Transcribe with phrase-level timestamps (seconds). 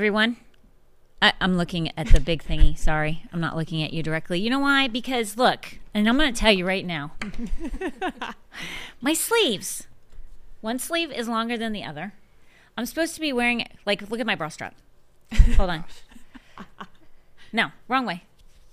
[0.00, 0.38] Everyone.
[1.20, 2.78] I, I'm looking at the big thingy.
[2.78, 4.40] Sorry, I'm not looking at you directly.
[4.40, 4.88] You know why?
[4.88, 7.12] Because look, and I'm going to tell you right now.
[9.02, 9.88] my sleeves.
[10.62, 12.14] One sleeve is longer than the other.
[12.78, 14.74] I'm supposed to be wearing like look at my bra strap.
[15.58, 15.84] Hold on.
[17.52, 18.22] No, wrong way.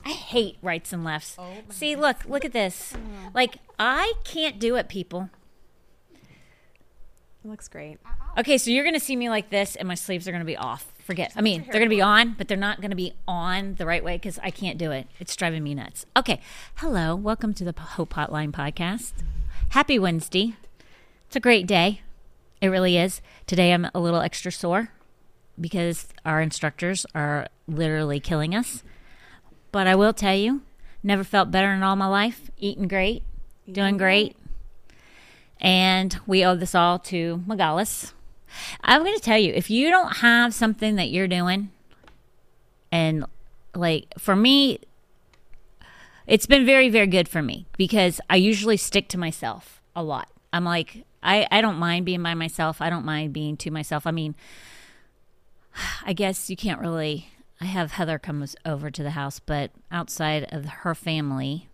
[0.05, 1.35] I hate rights and lefts.
[1.37, 2.93] Oh See, look, look at this.
[3.33, 5.29] Like I can't do it, people.
[7.47, 7.97] It looks great.
[8.37, 10.91] Okay, so you're gonna see me like this, and my sleeves are gonna be off.
[10.99, 11.31] Forget.
[11.33, 14.17] I mean, they're gonna be on, but they're not gonna be on the right way
[14.17, 15.07] because I can't do it.
[15.17, 16.05] It's driving me nuts.
[16.17, 16.41] Okay,
[16.75, 19.13] hello, welcome to the Hope Hotline podcast.
[19.69, 20.57] Happy Wednesday.
[21.27, 22.01] It's a great day.
[22.59, 23.21] It really is.
[23.45, 24.89] Today I'm a little extra sore
[25.57, 28.83] because our instructors are literally killing us.
[29.71, 30.63] But I will tell you,
[31.01, 32.51] never felt better in all my life.
[32.57, 33.23] Eating great,
[33.71, 34.35] doing great.
[35.59, 38.13] And we owe this all to Megalis.
[38.83, 41.69] I'm going to tell you, if you don't have something that you're doing,
[42.91, 43.25] and
[43.75, 44.79] like for me,
[46.25, 50.29] it's been very, very good for me because I usually stick to myself a lot.
[50.51, 52.81] I'm like, I, I don't mind being by myself.
[52.81, 54.05] I don't mind being to myself.
[54.05, 54.35] I mean,
[56.05, 57.29] I guess you can't really.
[57.59, 61.67] I have Heather comes over to the house, but outside of her family,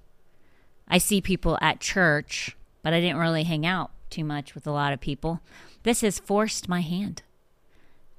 [0.88, 4.72] I see people at church, but I didn't really hang out too much with a
[4.72, 5.40] lot of people.
[5.84, 7.24] This has forced my hand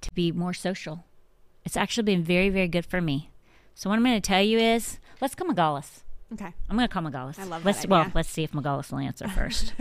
[0.01, 1.05] to be more social.
[1.65, 3.31] It's actually been very, very good for me.
[3.75, 6.03] So what I'm going to tell you is, let's call Megalis.
[6.33, 6.53] Okay.
[6.69, 7.39] I'm going to call Megalis.
[7.39, 8.13] I love that let's, Well, idea.
[8.15, 9.73] let's see if Megalis will answer first.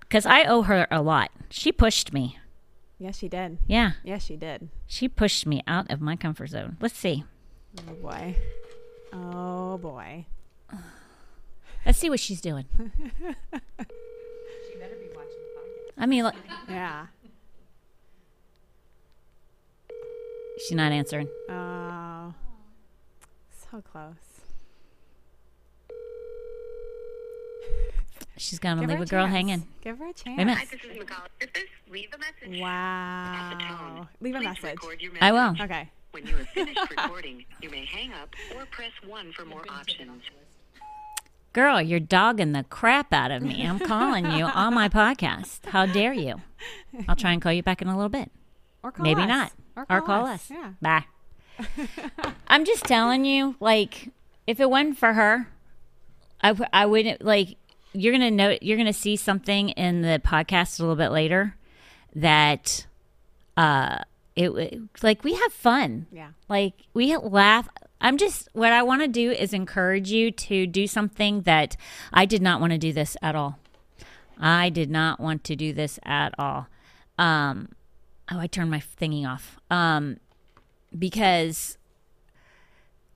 [0.00, 1.30] Because I owe her a lot.
[1.50, 2.38] She pushed me.
[2.98, 3.58] Yes, she did.
[3.66, 4.68] Yeah, Yes, she did.
[4.86, 6.76] she pushed me out of my comfort zone.
[6.80, 7.24] Let's see.
[7.88, 8.36] Oh boy.
[9.12, 10.26] Oh boy.
[11.84, 12.66] Let's see what she's doing.
[14.70, 15.92] She better be watching the podcast.
[16.02, 16.34] I mean, look,
[16.68, 17.06] Yeah.
[20.58, 21.28] she's not answering.
[21.48, 22.34] Oh.
[23.70, 24.14] So close.
[28.38, 29.32] She's gonna Give her leave a girl chance.
[29.34, 29.68] hanging.
[29.82, 30.36] Give her a chance.
[30.36, 30.58] Wait a minute.
[30.58, 31.26] Hi, this is McCall.
[31.40, 32.60] Is this leave a message?
[32.60, 33.50] Wow.
[33.58, 34.08] The tone.
[34.20, 34.78] Leave a Please message.
[34.82, 35.12] message.
[35.20, 35.54] I will.
[35.62, 35.90] Okay.
[36.12, 40.22] When you have finished recording, you may hang up or press 1 for more options.
[41.52, 43.66] Girl, you're dogging the crap out of me.
[43.66, 45.66] I'm calling you on my podcast.
[45.66, 46.40] How dare you?
[47.08, 48.30] I'll try and call you back in a little bit.
[48.82, 49.08] Or call us.
[49.08, 49.28] Maybe us.
[49.28, 49.52] not.
[49.90, 50.50] Or call, us.
[50.50, 50.72] Yeah.
[50.80, 51.04] Bye.
[52.48, 54.08] I'm just telling you, like,
[54.46, 55.48] if it wasn't for her,
[56.40, 57.56] I, w- I wouldn't, like,
[57.92, 61.10] you're going to know, you're going to see something in the podcast a little bit
[61.10, 61.56] later
[62.14, 62.86] that,
[63.56, 63.98] uh,
[64.34, 64.50] it
[65.02, 66.06] like we have fun.
[66.10, 66.30] Yeah.
[66.48, 67.68] Like we laugh.
[68.02, 71.76] I'm just what I want to do is encourage you to do something that
[72.12, 73.58] I did not want to do this at all.
[74.38, 76.66] I did not want to do this at all.
[77.16, 77.68] Um,
[78.30, 79.58] oh, I turned my thingy off.
[79.70, 80.18] Um,
[80.98, 81.78] because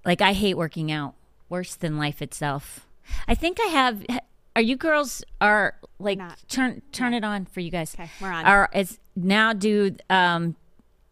[0.05, 1.15] like I hate working out
[1.49, 2.87] worse than life itself.
[3.27, 4.07] I think I have.
[4.55, 6.39] Are you girls are like Not.
[6.49, 7.95] turn turn it on for you guys?
[7.95, 8.45] Okay, we're on.
[8.45, 10.55] Are is now do um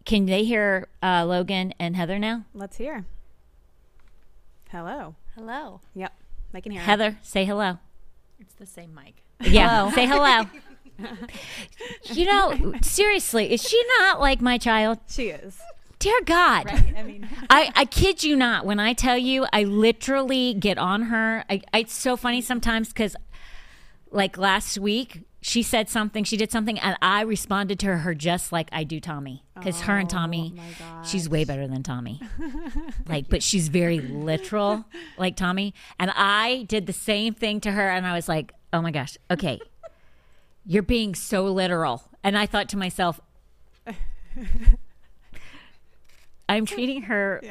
[0.05, 2.45] can they hear uh, Logan and Heather now?
[2.55, 3.07] Let's hear.
[4.75, 5.15] Hello.
[5.37, 5.81] Hello.
[5.95, 6.13] Yep.
[6.53, 6.81] I can hear.
[6.81, 6.85] it.
[6.85, 7.79] Heather, say hello.
[8.41, 9.23] It's the same mic.
[9.41, 10.47] Yeah, say hello.
[12.13, 14.99] you know, seriously, is she not like my child?
[15.09, 15.61] She is.
[16.01, 16.67] Dear God.
[16.99, 18.67] I mean, I, I kid you not.
[18.67, 21.45] When I tell you, I literally get on her.
[21.49, 23.15] I, I, it's so funny sometimes because,
[24.11, 28.51] like last week, she said something, she did something, and I responded to her just
[28.51, 29.45] like I do Tommy.
[29.55, 32.19] Because her and Tommy, Oh she's way better than Tommy.
[33.07, 34.87] like, but she's very literal,
[35.19, 35.75] like Tommy.
[36.01, 39.19] And I did the same thing to her, and I was like, oh my gosh,
[39.31, 39.61] okay,
[40.65, 42.03] you're being so literal.
[42.23, 43.21] And I thought to myself,
[46.49, 47.43] I'm treating her,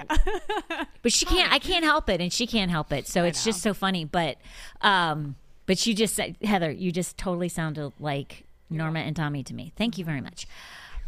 [1.04, 1.54] but she can't.
[1.54, 3.08] I can't help it, and she can't help it.
[3.08, 4.04] So it's just so funny.
[4.04, 4.38] But,
[4.82, 5.36] um,
[5.66, 9.72] but you just said, Heather, you just totally sounded like Norma and Tommy to me.
[9.78, 10.48] Thank you very much.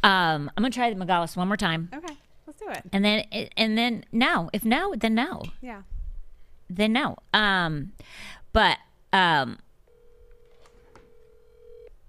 [0.04, 2.16] Um, I'm gonna try the Megalis one more time, okay.
[2.46, 2.84] Let's do it.
[2.94, 3.26] and then
[3.58, 4.50] and then no.
[4.54, 5.42] If no, then no.
[5.62, 5.82] Yeah.
[6.70, 7.18] Then no.
[7.34, 7.94] Um,
[8.54, 8.78] but
[9.12, 9.58] um,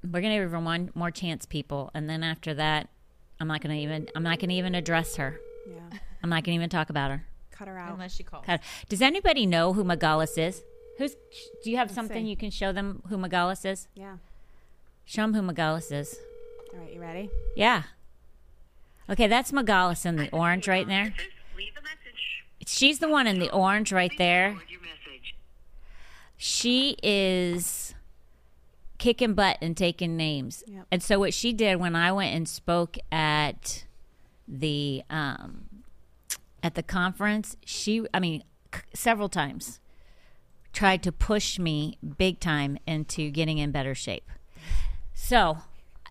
[0.04, 2.88] we're gonna give her one more chance, people, and then after that,
[3.40, 4.08] I'm not gonna even.
[4.14, 5.40] I'm not gonna even address her.
[5.68, 5.98] Yeah.
[6.22, 7.26] I'm not gonna even talk about her.
[7.50, 7.94] Cut her out.
[7.94, 8.44] Unless she calls.
[8.46, 8.60] God.
[8.88, 10.62] Does anybody know who Megalis is?
[10.98, 11.14] Who's?
[11.62, 12.30] Do you have something see.
[12.30, 13.88] you can show them who Megalis is?
[13.94, 14.16] Yeah.
[15.04, 16.18] Show them who Megalis is.
[16.72, 16.92] All right.
[16.92, 17.30] You ready?
[17.54, 17.84] Yeah.
[19.08, 21.14] Okay, that's Megalis in the orange right there.
[21.56, 22.44] Leave a message.
[22.66, 24.48] She's the one in the orange right there.
[24.50, 25.36] Record your message.
[26.36, 27.94] She is
[28.98, 30.64] kicking butt and taking names.
[30.66, 30.86] Yep.
[30.90, 33.84] And so what she did when I went and spoke at
[34.48, 35.66] the um,
[36.62, 38.42] at the conference, she, I mean,
[38.74, 39.78] c- several times
[40.76, 44.30] tried to push me big time into getting in better shape.
[45.14, 45.56] So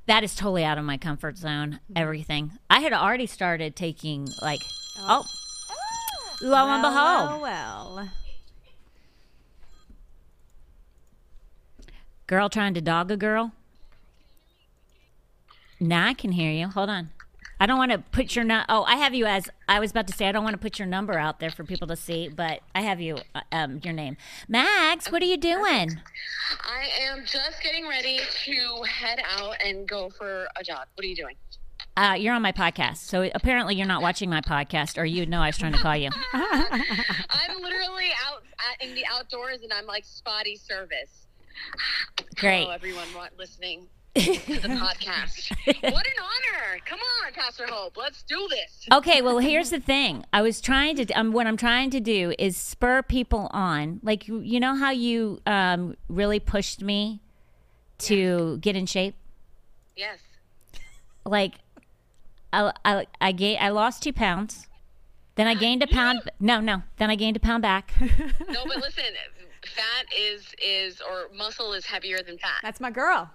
[0.08, 1.74] that is totally out of my comfort zone.
[1.74, 1.94] Mm-hmm.
[1.96, 4.62] Everything I had already started taking, like,
[5.00, 5.24] oh,
[5.70, 8.10] oh lo and behold, Well, well.
[12.26, 13.52] girl trying to dog a girl.
[15.80, 16.70] Now I can hear you.
[16.70, 17.12] Hold on.
[17.66, 20.06] I don't want to put your nu- oh I have you as I was about
[20.06, 22.30] to say I don't want to put your number out there for people to see,
[22.30, 24.18] but I have you uh, um your name.
[24.48, 26.00] Max, what are you doing?
[26.62, 30.86] I am just getting ready to head out and go for a jog.
[30.94, 31.38] What are you doing?
[31.98, 35.42] Uh, you're on my podcast, so apparently you're not watching my podcast, or you'd know
[35.42, 36.12] I was trying to call you.
[36.34, 38.44] I'm literally out
[38.80, 41.26] in the outdoors and I'm like spotty service.
[42.36, 42.66] Great.
[42.66, 43.08] Hello, everyone
[43.40, 45.52] listening to the podcast.
[45.66, 46.80] what an honor!
[46.86, 48.88] Come on, Pastor Hope, let's do this.
[48.92, 50.26] Okay, well, here's the thing.
[50.32, 54.00] I was trying to, um, what I'm trying to do is spur people on.
[54.04, 57.22] Like, you you know how you um, really pushed me
[58.00, 59.16] to get in shape?
[59.96, 60.20] Yes.
[61.26, 61.56] Like,
[62.54, 64.68] I, I, I, ga- I lost two pounds.
[65.36, 66.22] Then I gained a pound.
[66.40, 66.84] No, no.
[66.98, 67.94] Then I gained a pound back.
[68.00, 69.04] No, but listen,
[69.66, 72.60] fat is is or muscle is heavier than fat.
[72.62, 73.30] That's my girl.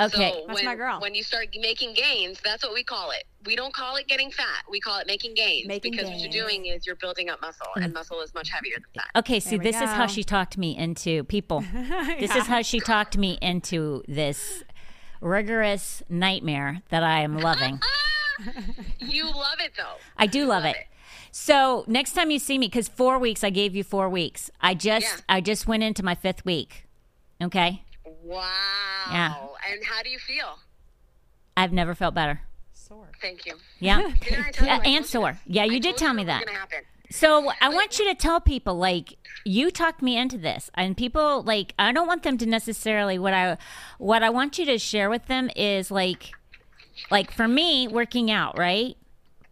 [0.00, 0.32] Okay.
[0.32, 1.00] So That's when, my girl.
[1.00, 3.24] When you start making gains, that's what we call it.
[3.44, 4.64] We don't call it getting fat.
[4.68, 5.66] We call it making gains.
[5.66, 7.94] Making because what you're doing is you're building up muscle, and mm.
[7.94, 9.10] muscle is much heavier than fat.
[9.16, 11.64] Okay, see, we this is how she talked me into people.
[12.20, 14.62] This is how she talked me into this
[15.20, 17.80] rigorous nightmare that I am loving.
[18.98, 19.96] You love it though.
[20.16, 20.76] I do love it.
[21.30, 24.50] So next time you see me, because four weeks, I gave you four weeks.
[24.60, 25.20] I just, Yeah.
[25.28, 26.86] I just went into my fifth week.
[27.42, 27.84] Okay,
[28.22, 28.44] Wow.
[29.10, 29.34] Yeah.
[29.72, 30.58] And how do you feel?
[31.56, 32.40] I've never felt better.
[32.72, 33.08] Sore.
[33.20, 33.54] Thank you.
[33.78, 34.72] Yeah, Didn't I tell you?
[34.72, 35.32] Uh, and you sore.
[35.32, 35.40] this.
[35.46, 36.48] Yeah, you I did tell you me that.
[36.48, 36.80] happen.
[37.10, 41.42] So I want you to tell people like you talked me into this, and people
[41.42, 43.58] like I don't want them to necessarily what I
[43.98, 46.30] what I want you to share with them is like
[47.10, 48.96] like for me working out, right?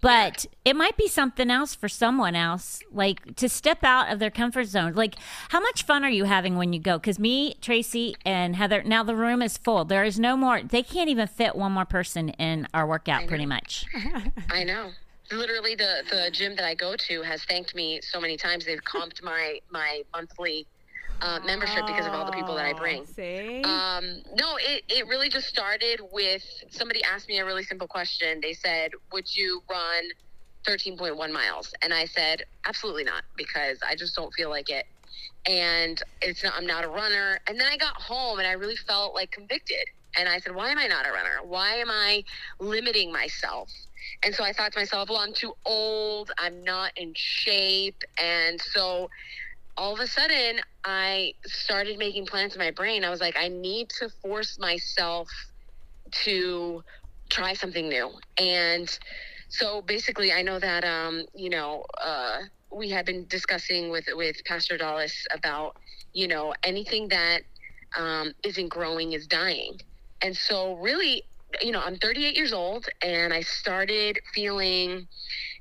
[0.00, 4.30] But it might be something else for someone else, like to step out of their
[4.30, 4.92] comfort zone.
[4.94, 5.16] Like,
[5.48, 6.98] how much fun are you having when you go?
[6.98, 9.84] Because me, Tracy, and Heather, now the room is full.
[9.84, 13.46] There is no more, they can't even fit one more person in our workout, pretty
[13.46, 13.86] much.
[14.50, 14.90] I know.
[15.30, 18.64] Literally, the the gym that I go to has thanked me so many times.
[18.64, 20.66] They've comped my my monthly
[21.20, 23.06] uh, membership because of all the people that I bring.
[23.06, 23.62] See?
[23.62, 28.41] Um, no, it, it really just started with somebody asked me a really simple question.
[28.41, 30.05] They said, Would you run
[30.67, 31.73] 13.1 miles?
[31.82, 34.87] And I said, Absolutely not, because I just don't feel like it.
[35.47, 37.41] And it's not, I'm not a runner.
[37.47, 39.87] And then I got home and I really felt like convicted.
[40.17, 41.41] And I said, Why am I not a runner?
[41.44, 42.25] Why am I
[42.61, 43.70] limiting myself?
[44.23, 46.31] And so I thought to myself, Well, I'm too old.
[46.38, 48.03] I'm not in shape.
[48.20, 49.11] And so
[49.78, 53.04] all of a sudden I started making plans in my brain.
[53.04, 55.28] I was like, I need to force myself
[56.24, 56.82] to
[57.31, 58.10] try something new.
[58.38, 58.98] And
[59.48, 64.36] so basically I know that um, you know, uh we had been discussing with with
[64.46, 65.76] Pastor Dallas about,
[66.12, 67.43] you know, anything that
[67.96, 69.79] um isn't growing is dying.
[70.22, 71.22] And so really
[71.62, 75.08] you know, I'm 38 years old and I started feeling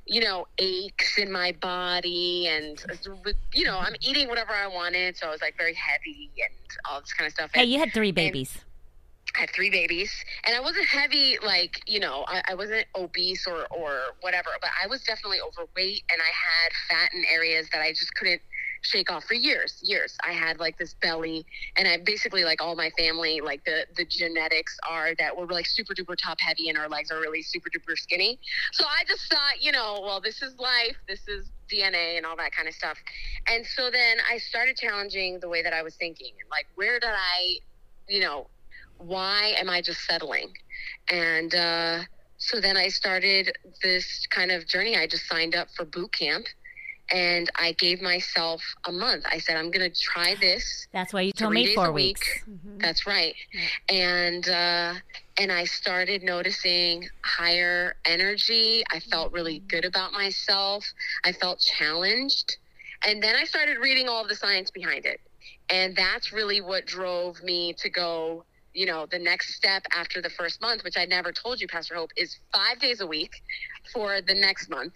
[0.07, 2.83] you know, aches in my body and,
[3.53, 5.17] you know, I'm eating whatever I wanted.
[5.17, 6.53] So I was like very heavy and
[6.89, 7.51] all this kind of stuff.
[7.53, 8.57] Hey, And you had three babies.
[9.35, 10.11] I had three babies
[10.45, 14.71] and I wasn't heavy, like, you know, I, I wasn't obese or, or whatever, but
[14.81, 18.41] I was definitely overweight and I had fat in areas that I just couldn't
[18.81, 20.17] shake off for years, years.
[20.25, 24.05] I had like this belly and I basically like all my family, like the, the
[24.05, 27.69] genetics are that we're like super duper top heavy and our legs are really super
[27.69, 28.39] duper skinny.
[28.73, 30.97] So I just thought, you know, well, this is life.
[31.07, 32.97] This is DNA and all that kind of stuff.
[33.47, 37.09] And so then I started challenging the way that I was thinking like, where did
[37.09, 37.57] I,
[38.07, 38.47] you know,
[38.97, 40.51] why am I just settling?
[41.11, 41.99] And, uh,
[42.39, 44.95] so then I started this kind of journey.
[44.95, 46.45] I just signed up for boot camp
[47.11, 49.25] and I gave myself a month.
[49.31, 50.87] I said, I'm going to try this.
[50.91, 52.17] That's why you told me four a week.
[52.45, 52.59] weeks.
[52.77, 53.35] That's right.
[53.89, 54.93] And uh,
[55.39, 58.83] and I started noticing higher energy.
[58.91, 60.85] I felt really good about myself.
[61.23, 62.57] I felt challenged.
[63.05, 65.19] And then I started reading all the science behind it.
[65.69, 68.43] And that's really what drove me to go,
[68.77, 71.95] you know, the next step after the first month, which I never told you, Pastor
[71.95, 73.41] Hope, is five days a week
[73.91, 74.93] for the next month.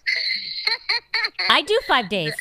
[1.49, 2.35] I do five days.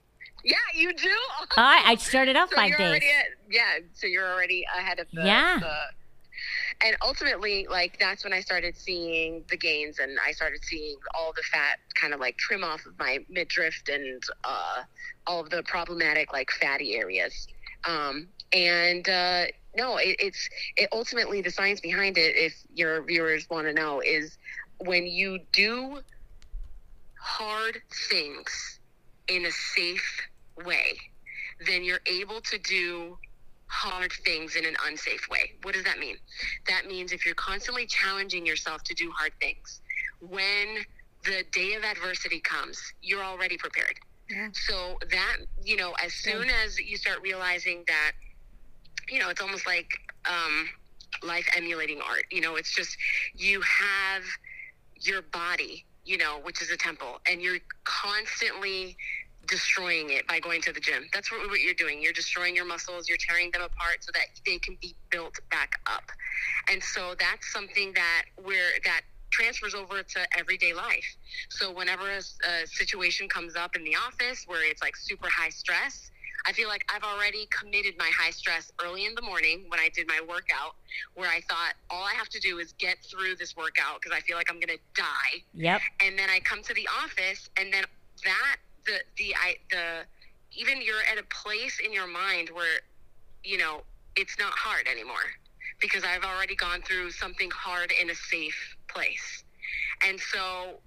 [0.44, 1.14] yeah, you do?
[1.58, 3.02] I, I started out So five days.
[3.02, 5.58] at- yeah, so you're already ahead of the, Yeah.
[5.60, 5.76] the
[6.86, 11.32] and ultimately, like that's when I started seeing the gains, and I started seeing all
[11.34, 14.82] the fat kind of like trim off of my midriff and uh,
[15.26, 17.48] all of the problematic like fatty areas.
[17.86, 19.44] Um, and uh,
[19.76, 22.36] no, it, it's it ultimately the science behind it.
[22.36, 24.38] If your viewers want to know, is
[24.78, 26.00] when you do
[27.20, 28.80] hard things
[29.28, 30.20] in a safe
[30.64, 30.98] way,
[31.66, 33.18] then you're able to do
[33.68, 35.52] hard things in an unsafe way.
[35.62, 36.16] What does that mean?
[36.68, 39.80] That means if you're constantly challenging yourself to do hard things,
[40.20, 40.78] when
[41.24, 43.98] the day of adversity comes, you're already prepared.
[44.30, 44.48] Yeah.
[44.52, 48.12] So that, you know, as soon as you start realizing that,
[49.08, 49.88] you know, it's almost like
[50.28, 50.68] um,
[51.22, 52.24] life emulating art.
[52.30, 52.96] You know, it's just
[53.34, 54.22] you have
[55.00, 58.96] your body, you know, which is a temple, and you're constantly
[59.46, 61.06] destroying it by going to the gym.
[61.12, 62.02] That's what, what, you're doing.
[62.02, 65.78] You're destroying your muscles, you're tearing them apart so that they can be built back
[65.86, 66.02] up.
[66.70, 69.02] And so that's something that where that
[69.36, 71.16] transfers over to everyday life.
[71.48, 75.50] So whenever a, a situation comes up in the office where it's like super high
[75.50, 76.10] stress,
[76.46, 79.88] I feel like I've already committed my high stress early in the morning when I
[79.92, 80.76] did my workout,
[81.14, 84.20] where I thought all I have to do is get through this workout because I
[84.20, 85.42] feel like I'm going to die.
[85.54, 85.80] Yep.
[86.00, 87.84] And then I come to the office, and then
[88.24, 90.04] that the the I the
[90.52, 92.80] even you're at a place in your mind where
[93.42, 93.82] you know
[94.14, 95.26] it's not hard anymore
[95.80, 99.44] because I've already gone through something hard in a safe place,
[100.06, 100.80] and so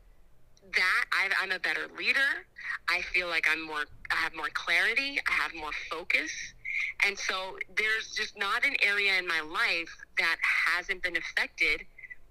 [0.76, 2.46] that i am a better leader.
[2.90, 6.32] I feel like I'm more, I have more clarity, I have more focus.
[7.06, 10.38] And so there's just not an area in my life that
[10.76, 11.86] hasn't been affected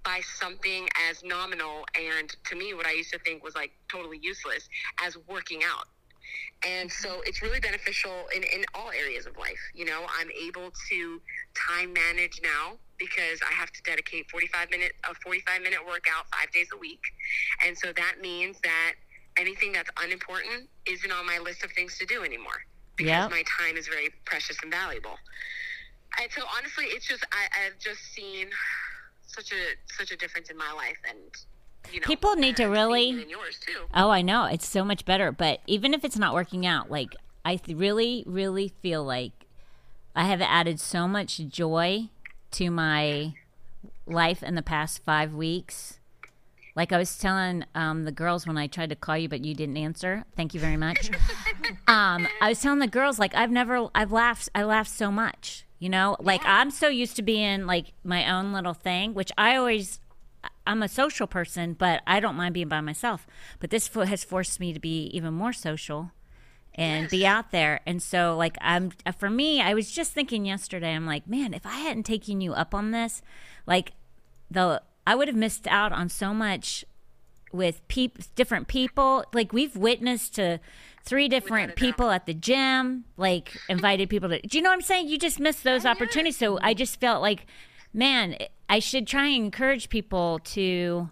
[0.05, 4.19] by something as nominal and to me, what I used to think was like totally
[4.23, 4.69] useless
[5.05, 5.87] as working out.
[6.67, 7.21] And so mm-hmm.
[7.27, 9.61] it's really beneficial in, in all areas of life.
[9.75, 11.21] You know, I'm able to
[11.55, 16.51] time manage now because I have to dedicate 45 minute a 45 minute workout five
[16.53, 17.03] days a week.
[17.67, 18.95] And so that means that
[19.37, 22.65] anything that's unimportant isn't on my list of things to do anymore
[22.97, 23.31] because yep.
[23.31, 25.17] my time is very precious and valuable.
[26.21, 28.49] And so honestly, it's just I, I've just seen
[29.27, 31.19] such a such a difference in my life and
[31.93, 33.27] you know, people need to really
[33.95, 37.15] oh i know it's so much better but even if it's not working out like
[37.45, 39.33] i really really feel like
[40.17, 42.09] i have added so much joy
[42.53, 43.35] to my
[44.07, 45.99] life in the past five weeks.
[46.75, 49.55] Like i was telling um, the girls when i tried to call you but you
[49.55, 50.25] didn't answer.
[50.37, 51.11] Thank you very much.
[51.87, 55.67] Um, i was telling the girls like i've never i've laughed i laughed so much
[55.79, 56.59] you know, like yeah.
[56.59, 60.01] I'm so used to being like my own little thing, which I always
[60.67, 63.27] I'm a social person, but I don't mind being by myself.
[63.61, 66.11] But this has forced me to be even more social
[66.75, 67.11] and yes.
[67.11, 67.81] be out there.
[67.87, 70.95] And so, like, I'm uh, for me, I was just thinking yesterday.
[70.95, 73.23] I'm like, man, if I hadn't taken you up on this,
[73.67, 73.93] like,
[74.51, 76.85] the I would have missed out on so much
[77.53, 79.25] with peop- different people.
[79.33, 80.61] Like, we've witnessed to
[81.05, 84.41] three different people at the gym, like invited people to.
[84.41, 85.09] Do you know what I'm saying?
[85.09, 86.37] You just miss those opportunities.
[86.37, 87.47] So I just felt like,
[87.95, 88.37] man,
[88.69, 91.09] I should try and encourage people to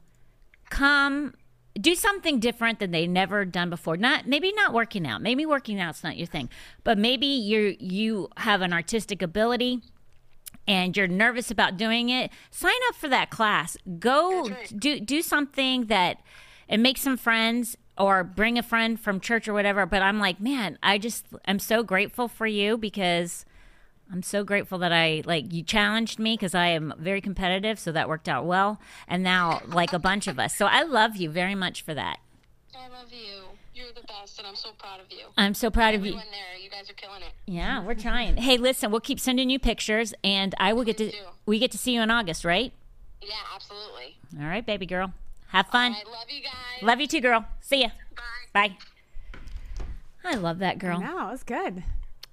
[0.69, 1.35] come
[1.81, 3.97] do something different than they've never done before.
[3.97, 5.23] Not maybe not working out.
[5.23, 6.49] Maybe working out's not your thing,
[6.85, 9.83] but maybe you you have an artistic ability
[10.69, 12.31] and you're nervous about doing it.
[12.51, 13.77] Sign up for that class.
[13.99, 14.73] Go right.
[14.77, 16.19] do do something that
[16.69, 19.87] and make some friends or bring a friend from church or whatever.
[19.87, 23.46] But I'm like, man, I just I'm so grateful for you because
[24.13, 27.91] I'm so grateful that I like you challenged me because I am very competitive, so
[27.93, 28.81] that worked out well.
[29.09, 32.19] And now like a bunch of us, so I love you very much for that.
[32.79, 33.43] I love you.
[33.75, 35.27] You're the best, and I'm so proud of you.
[35.37, 36.31] I'm so proud Everyone of you.
[36.31, 37.33] there, you guys are killing it.
[37.47, 38.37] Yeah, we're trying.
[38.39, 41.13] hey, listen, we'll keep sending you pictures, and I will get to.
[41.45, 42.73] We get to see you in August, right?
[43.21, 44.17] Yeah, absolutely.
[44.41, 45.13] All right, baby girl.
[45.49, 45.93] Have fun.
[45.93, 46.83] Right, love you guys.
[46.83, 47.45] Love you too, girl.
[47.61, 47.89] See ya.
[48.53, 48.69] Bye.
[48.69, 48.77] Bye.
[50.25, 51.01] I love that girl.
[51.01, 51.85] No, it was good.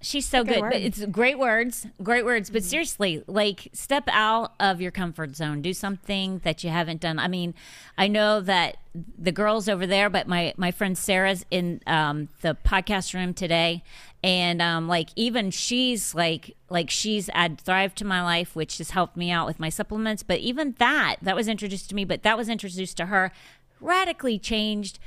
[0.04, 0.56] She's so good.
[0.56, 0.72] good.
[0.72, 2.50] But it's great words, great words.
[2.50, 2.70] But mm-hmm.
[2.70, 5.62] seriously, like step out of your comfort zone.
[5.62, 7.20] Do something that you haven't done.
[7.20, 7.54] I mean,
[7.98, 8.78] I know that
[9.18, 13.84] the girls over there, but my my friend Sarah's in um, the podcast room today,
[14.24, 18.92] and um, like even she's like like she's add thrive to my life, which has
[18.92, 20.22] helped me out with my supplements.
[20.22, 23.32] But even that that was introduced to me, but that was introduced to her,
[23.80, 25.00] radically changed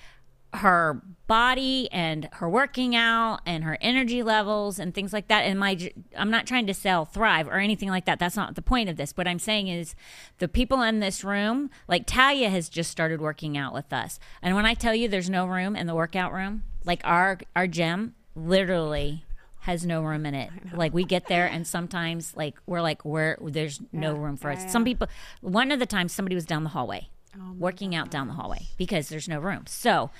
[0.56, 5.40] her body and her working out and her energy levels and things like that.
[5.40, 8.18] And my I'm not trying to sell thrive or anything like that.
[8.18, 9.12] That's not the point of this.
[9.16, 9.94] What I'm saying is
[10.38, 14.18] the people in this room like Talia has just started working out with us.
[14.40, 17.66] And when I tell you there's no room in the workout room like our our
[17.66, 19.24] gym literally
[19.60, 20.50] has no room in it.
[20.72, 24.60] Like we get there and sometimes like we're like where there's no room for us.
[24.60, 25.08] Yeah, Some people
[25.40, 27.08] one of the times somebody was down the hallway
[27.38, 29.64] Oh working out down the hallway because there's no room.
[29.66, 30.10] So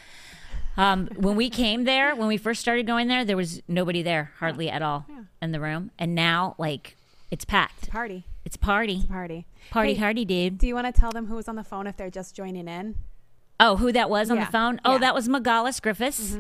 [0.77, 4.33] um, when we came there, when we first started going there, there was nobody there
[4.39, 5.23] hardly at all Yeah.
[5.43, 5.91] in the room.
[5.99, 6.97] And now like
[7.31, 7.91] it's packed.
[7.91, 8.25] Party.
[8.45, 9.05] It's party.
[9.09, 9.47] Party.
[9.71, 10.59] Party Hey, hardy dude.
[10.59, 12.69] Do you want to tell them who was on the phone if they're just joining
[12.69, 12.95] in?
[13.59, 14.45] Oh, who that was on Yeah.
[14.45, 14.81] the phone?
[14.85, 14.99] Oh, Yeah.
[14.99, 16.37] that was Megalis Griffiths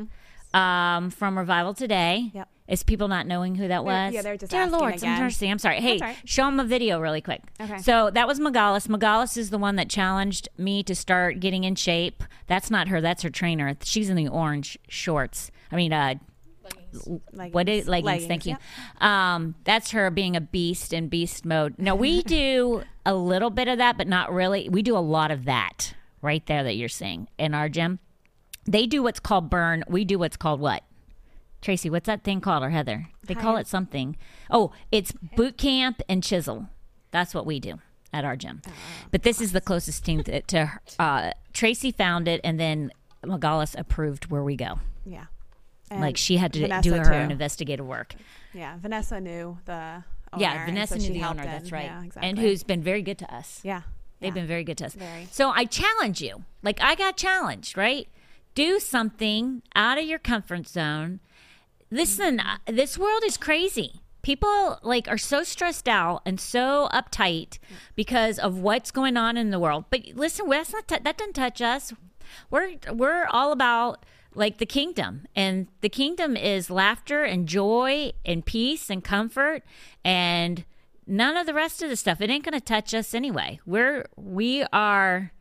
[0.55, 2.31] um, from Revival Today.
[2.35, 2.49] Yep.
[2.68, 4.12] Is people not knowing who that was?
[4.12, 5.23] yeah, they're just Dear asking Lord, again.
[5.23, 5.80] I'm sorry.
[5.80, 6.16] Hey, That's all right.
[6.28, 7.42] show them a video really quick.
[7.61, 7.78] Okay.
[7.78, 8.88] So that was Megalis.
[8.88, 12.25] Megalis is the one that challenged me to start getting in shape.
[12.49, 13.00] That's not her.
[13.00, 13.76] That's her trainer.
[13.85, 15.50] She's in the orange shorts.
[15.70, 16.14] I mean, uh,
[17.52, 18.26] what is leggings?
[18.26, 18.52] thank you.
[18.52, 19.02] yep.
[19.02, 21.75] Um, that's her being a beast in beast mode.
[21.78, 24.68] Now we do a little bit of that, but not really.
[24.68, 27.99] We do a lot of that right there that you're seeing in our gym.
[28.64, 29.85] They do what's called burn.
[29.88, 30.82] We do what's called what?
[31.63, 33.09] Tracy, what's that thing called or Heather?
[33.27, 34.17] They call it something.
[34.51, 36.69] Oh, it's boot camp and chisel.
[37.11, 37.81] That's what we do
[38.13, 38.63] at our gym.
[39.11, 42.93] But this is the closest team to, to uh, Tracy found it, and then
[43.25, 44.79] Magalis approved where we go.
[45.05, 45.27] Yeah.
[45.91, 47.11] And like she had to Vanessa do her too.
[47.15, 48.15] own investigative work.
[48.53, 50.43] Yeah, Vanessa knew the owner.
[50.43, 51.43] yeah, Vanessa so knew the owner.
[51.43, 51.49] in.
[51.49, 51.85] That's right.
[51.85, 52.29] Yeah, exactly.
[52.29, 53.61] And who's been very good to us.
[53.63, 53.83] yeah,
[54.21, 54.35] They've yeah.
[54.41, 54.95] been very good to us.
[54.95, 55.29] Very.
[55.31, 56.45] So I challenge you.
[56.63, 58.09] Like I got challenged, right?
[58.55, 61.21] Do something out of your comfort zone.
[61.90, 64.00] Listen, uh, this world is crazy.
[64.23, 67.59] People like are so stressed out and so uptight
[67.95, 69.85] because of what's going on in the world.
[69.88, 71.93] But listen, that's not t- that doesn't touch us.
[72.50, 78.45] We're we're all about like the kingdom, and the kingdom is laughter and joy and
[78.45, 79.62] peace and comfort
[80.05, 80.64] and
[81.07, 82.21] none of the rest of the stuff.
[82.21, 83.61] It ain't going to touch us anyway.
[83.64, 85.33] We're we are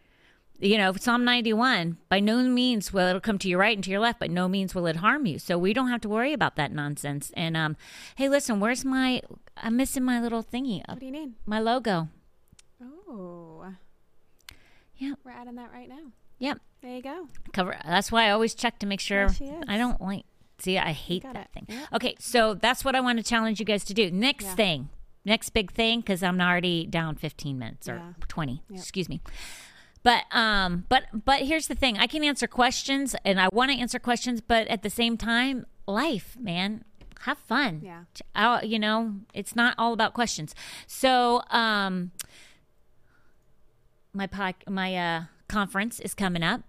[0.59, 3.89] you know, Psalm 91, by no means will it come to your right and to
[3.91, 5.37] your left, but no means will it harm you.
[5.39, 7.31] So we don't have to worry about that nonsense.
[7.35, 7.75] And um,
[8.15, 9.21] hey, listen, where's my,
[9.57, 11.33] I'm missing my little thingy, What do you need?
[11.45, 12.07] my logo.
[12.81, 13.65] Oh,
[14.97, 15.13] Yeah.
[15.23, 16.11] we're adding that right now.
[16.39, 16.59] yep.
[16.81, 17.27] There you go.
[17.51, 17.77] Cover.
[17.83, 19.27] That's why I always check to make sure.
[19.27, 19.63] There she is.
[19.67, 20.23] I don't like,
[20.59, 21.47] see, I hate that it.
[21.53, 21.65] thing.
[21.67, 21.87] Yep.
[21.93, 24.11] Okay, so that's what I want to challenge you guys to do.
[24.11, 24.55] Next Yeah.
[24.55, 24.89] thing,
[25.25, 28.13] next big thing, because I'm already down 15 minutes or Yeah.
[28.27, 28.79] 20, Yep.
[28.79, 29.19] excuse me.
[30.05, 33.77] But um, but but here's the thing: I can answer questions, and I want to
[33.77, 36.85] answer questions, but at the same time, life, man,
[37.21, 37.81] have fun.
[37.83, 38.03] Yeah.
[38.35, 40.53] Uh, you know, it's not all about questions.
[40.85, 42.11] So um,
[44.13, 46.61] my pod, my uh, conference is coming up,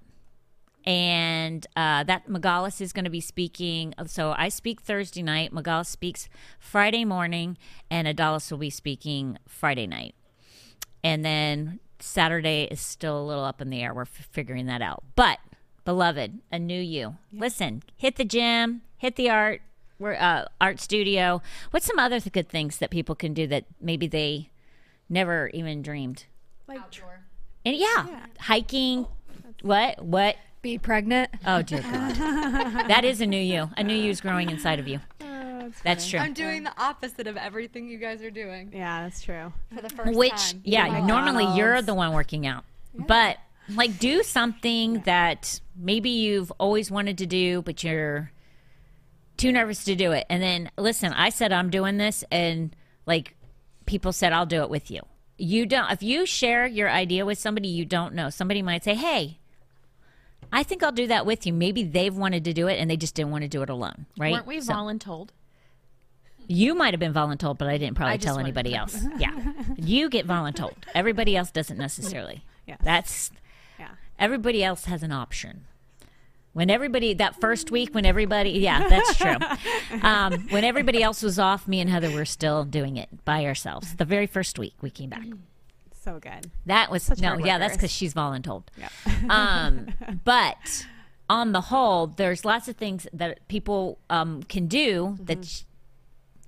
[0.86, 3.92] and uh, that Megalis is going to be speaking.
[4.06, 5.52] So I speak Thursday night.
[5.52, 7.58] Megalis speaks Friday morning,
[7.90, 10.14] and Adalis will be speaking Friday night.
[11.04, 13.94] And then Saturday is still a little up in the air.
[13.94, 15.02] We're f- figuring that out.
[15.14, 15.38] But
[15.84, 17.16] beloved, a new you.
[17.32, 19.62] Listen, hit the gym, hit the art,
[19.98, 21.40] we're uh, art studio.
[21.70, 24.50] What's some other th- good things that people can do that maybe they
[25.08, 26.24] never even dreamed?
[26.68, 26.90] Like
[27.64, 29.06] And yeah, hiking.
[29.62, 30.04] What?
[30.04, 30.36] What?
[30.62, 31.30] Be pregnant.
[31.46, 32.14] Oh dear God,
[32.88, 33.70] that is a new you.
[33.76, 35.00] A new you is growing inside of you.
[35.66, 36.18] Oh, it's That's true.
[36.18, 39.52] I'm doing the opposite of everything you guys are doing Yeah, that's true.
[39.74, 40.60] for the first Which, time.
[40.64, 41.08] yeah, oh McDonald's.
[41.08, 43.36] normally you're the one working out, but
[43.68, 48.30] like do something that maybe you've always wanted to do, but you're
[49.36, 50.24] too nervous to do it.
[50.30, 52.74] And then listen, I said I'm doing this, and
[53.06, 53.34] like
[53.86, 55.02] people said I'll do it with you.
[55.38, 55.90] You don't.
[55.92, 59.38] If you share your idea with somebody you don't know, somebody might say, "Hey."
[60.52, 61.52] I think I'll do that with you.
[61.52, 64.06] Maybe they've wanted to do it and they just didn't want to do it alone,
[64.16, 64.32] right?
[64.32, 65.30] Weren't we So- voluntold?
[66.48, 69.04] You might have been voluntold, but I didn't probably I tell anybody to else.
[69.18, 69.32] Yeah.
[69.76, 70.74] You get voluntold.
[70.94, 72.44] Everybody else doesn't necessarily.
[72.66, 72.76] Yeah.
[72.82, 73.30] That's
[73.78, 73.88] Yeah.
[74.18, 75.64] everybody else has an option.
[76.52, 79.36] When everybody that first week, when everybody, yeah, that's true.
[80.00, 83.94] Um, when everybody else was off, me and Heather were still doing it by ourselves.
[83.96, 85.24] The very first week we came back.
[85.92, 86.52] So good.
[86.66, 88.62] That was Such no, yeah, that's because she's voluntold.
[88.78, 88.90] Yeah.
[89.28, 89.88] Um,
[90.24, 90.86] but
[91.28, 95.66] on the whole, there's lots of things that people um, can do that Mm-hmm.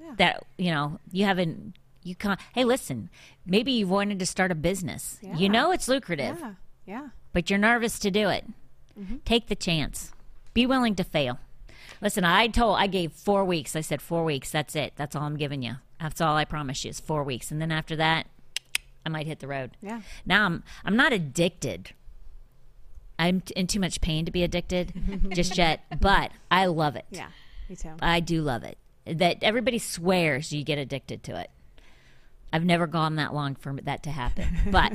[0.09, 0.15] Yeah.
[0.17, 1.75] that you know you haven't.
[2.03, 2.41] You can't.
[2.55, 3.11] Hey, listen.
[3.45, 5.19] Maybe you've wanted to start a business.
[5.23, 6.53] You know it's lucrative, Yeah.
[6.87, 7.09] Yeah.
[7.33, 8.45] but you're nervous to do it.
[8.99, 9.17] Mm-hmm.
[9.25, 10.13] Take the chance.
[10.55, 11.39] Be willing to fail.
[12.01, 13.75] Listen, I told I gave four weeks.
[13.77, 14.51] I said four weeks.
[14.51, 14.93] That's it.
[14.97, 15.77] That's all I'm giving you.
[16.01, 17.51] That's all I promise you is four weeks.
[17.51, 18.27] And then after that,
[19.05, 19.73] I might hit the road.
[19.83, 20.01] Yeah.
[20.25, 21.91] Now I'm I'm not addicted.
[23.19, 24.93] I'm in too much pain to be addicted
[25.35, 27.05] just yet, but I love it.
[27.11, 27.29] Yeah.
[27.69, 27.91] Me too.
[28.01, 28.79] I do love it.
[29.09, 31.51] That everybody swears you get addicted to it.
[32.53, 34.93] I've never gone that long for that to happen, but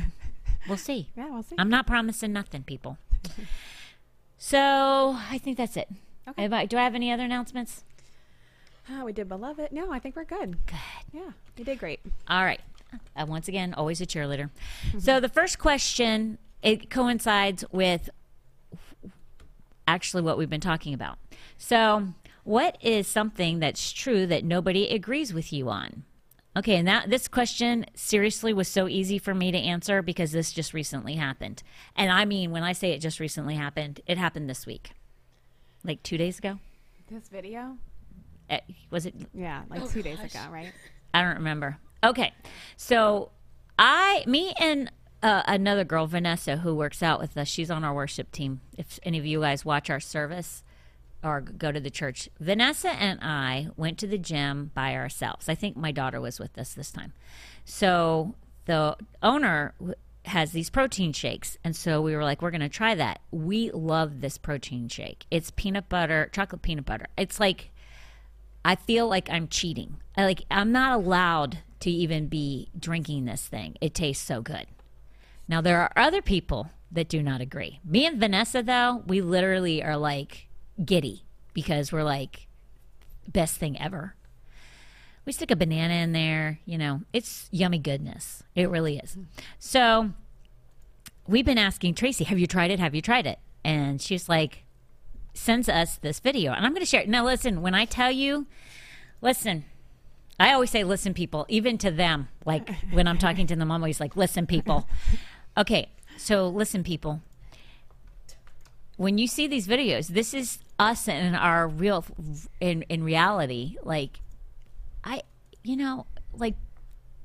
[0.67, 1.09] we'll see.
[1.15, 1.55] Yeah, we'll see.
[1.57, 2.97] I'm not promising nothing, people.
[4.45, 5.87] So I think that's it.
[6.27, 6.53] Okay.
[6.53, 7.85] I- do I have any other announcements?
[8.89, 9.71] Oh, we did beloved.
[9.71, 10.57] No, I think we're good.
[10.65, 10.75] Good.
[11.13, 12.01] Yeah, you did great.
[12.27, 12.59] All right.
[13.15, 14.49] Uh, once again, always a cheerleader.
[14.99, 18.09] So the first question it coincides with
[19.87, 21.17] actually what we've been talking about.
[21.57, 22.09] So,
[22.43, 26.03] what is something that's true that nobody agrees with you on?
[26.55, 30.51] Okay, and that this question seriously was so easy for me to answer because this
[30.51, 31.63] just recently happened.
[31.95, 34.91] And I mean, when I say it just recently happened, it happened this week.
[35.83, 36.59] Like 2 days ago?
[37.09, 37.77] This video?
[38.49, 38.59] Eh,
[38.91, 40.71] Was it Yeah, like two days ago, right?
[41.13, 41.77] I don't remember.
[42.03, 42.33] Okay,
[42.77, 43.31] so
[43.79, 44.91] I, me, and
[45.23, 47.47] uh, another girl, Vanessa, who works out with us.
[47.47, 48.61] She's on our worship team.
[48.77, 50.63] If any of you guys watch our service
[51.23, 55.49] or go to the church, Vanessa and I went to the gym by ourselves.
[55.49, 57.13] I think my daughter was with us this time.
[57.65, 59.73] So the owner
[60.25, 63.19] has these protein shakes, and so we were like, we're going to try that.
[63.31, 65.25] We love this protein shake.
[65.29, 67.07] It's peanut butter, chocolate peanut butter.
[67.17, 67.71] It's like
[68.65, 69.97] I feel like I'm cheating.
[70.17, 73.75] I, like I'm not allowed to even be drinking this thing.
[73.81, 74.67] It tastes so good.
[75.47, 77.79] Now there are other people that do not agree.
[77.83, 80.47] Me and Vanessa though, we literally are like
[80.83, 82.47] giddy because we're like
[83.27, 84.15] best thing ever.
[85.25, 87.01] We stick a banana in there, you know.
[87.13, 88.43] It's yummy goodness.
[88.55, 89.17] It really is.
[89.57, 90.11] So
[91.27, 92.79] we've been asking Tracy, "Have you tried it?
[92.79, 94.63] Have you tried it?" And she's like
[95.33, 97.09] sends us this video and I'm going to share it.
[97.09, 98.45] Now listen, when I tell you,
[99.21, 99.65] listen,
[100.39, 102.29] I always say, listen, people, even to them.
[102.45, 104.87] Like when I'm talking to them, I'm always like, listen, people.
[105.55, 107.21] Okay, so listen, people.
[108.97, 112.05] When you see these videos, this is us in our real,
[112.59, 113.77] in in reality.
[113.83, 114.19] Like,
[115.03, 115.21] I,
[115.63, 116.55] you know, like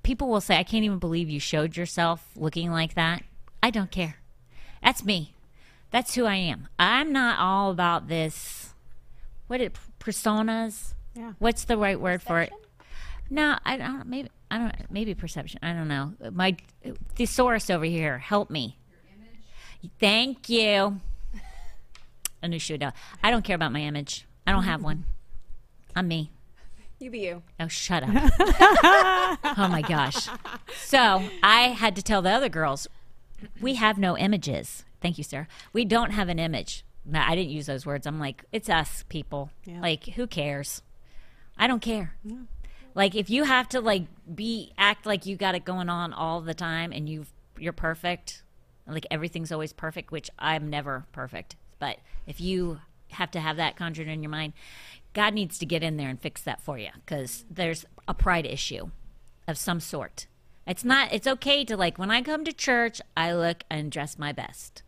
[0.03, 3.23] people will say, I can't even believe you showed yourself looking like that.
[3.63, 4.17] I don't care.
[4.83, 5.35] That's me.
[5.91, 6.69] That's who I am.
[6.79, 8.75] I'm not all about this.
[9.47, 10.95] What it personas?
[11.15, 11.33] Yeah.
[11.39, 12.53] What's the right word for it?
[13.31, 14.07] No, I don't.
[14.07, 14.91] Maybe I don't.
[14.91, 15.61] Maybe perception.
[15.63, 16.13] I don't know.
[16.33, 16.57] My
[17.15, 18.19] thesaurus over here.
[18.19, 18.79] Help me.
[20.01, 21.01] Thank you.
[22.43, 22.93] I new would know.
[23.23, 24.27] I don't care about my image.
[24.47, 25.05] I don't have one.
[25.95, 26.31] I'm me.
[27.01, 27.43] You be you.
[27.61, 28.11] Oh, shut up.
[29.57, 30.29] oh my gosh.
[30.77, 32.89] So I had to tell the other girls,
[33.61, 34.85] we have no images.
[35.01, 35.47] Thank you, sir.
[35.73, 36.85] We don't have an image.
[37.05, 38.07] No, I didn't use those words.
[38.07, 39.51] I'm like, it's us people.
[39.65, 39.81] Yeah.
[39.81, 40.83] Like, who cares?
[41.57, 42.15] I don't care.
[42.95, 46.41] Like, if you have to like be act like you got it going on all
[46.41, 47.27] the time and you
[47.59, 48.43] you're perfect,
[48.87, 51.57] like everything's always perfect, which I'm never perfect.
[51.79, 54.53] But if you have to have that conjured in your mind,
[55.15, 58.47] God needs to get in there and fix that for you because there's a pride
[58.47, 58.91] issue
[59.47, 60.27] of some sort.
[60.67, 61.13] It's not.
[61.13, 64.83] It's okay to like when I come to church, I look and dress my best.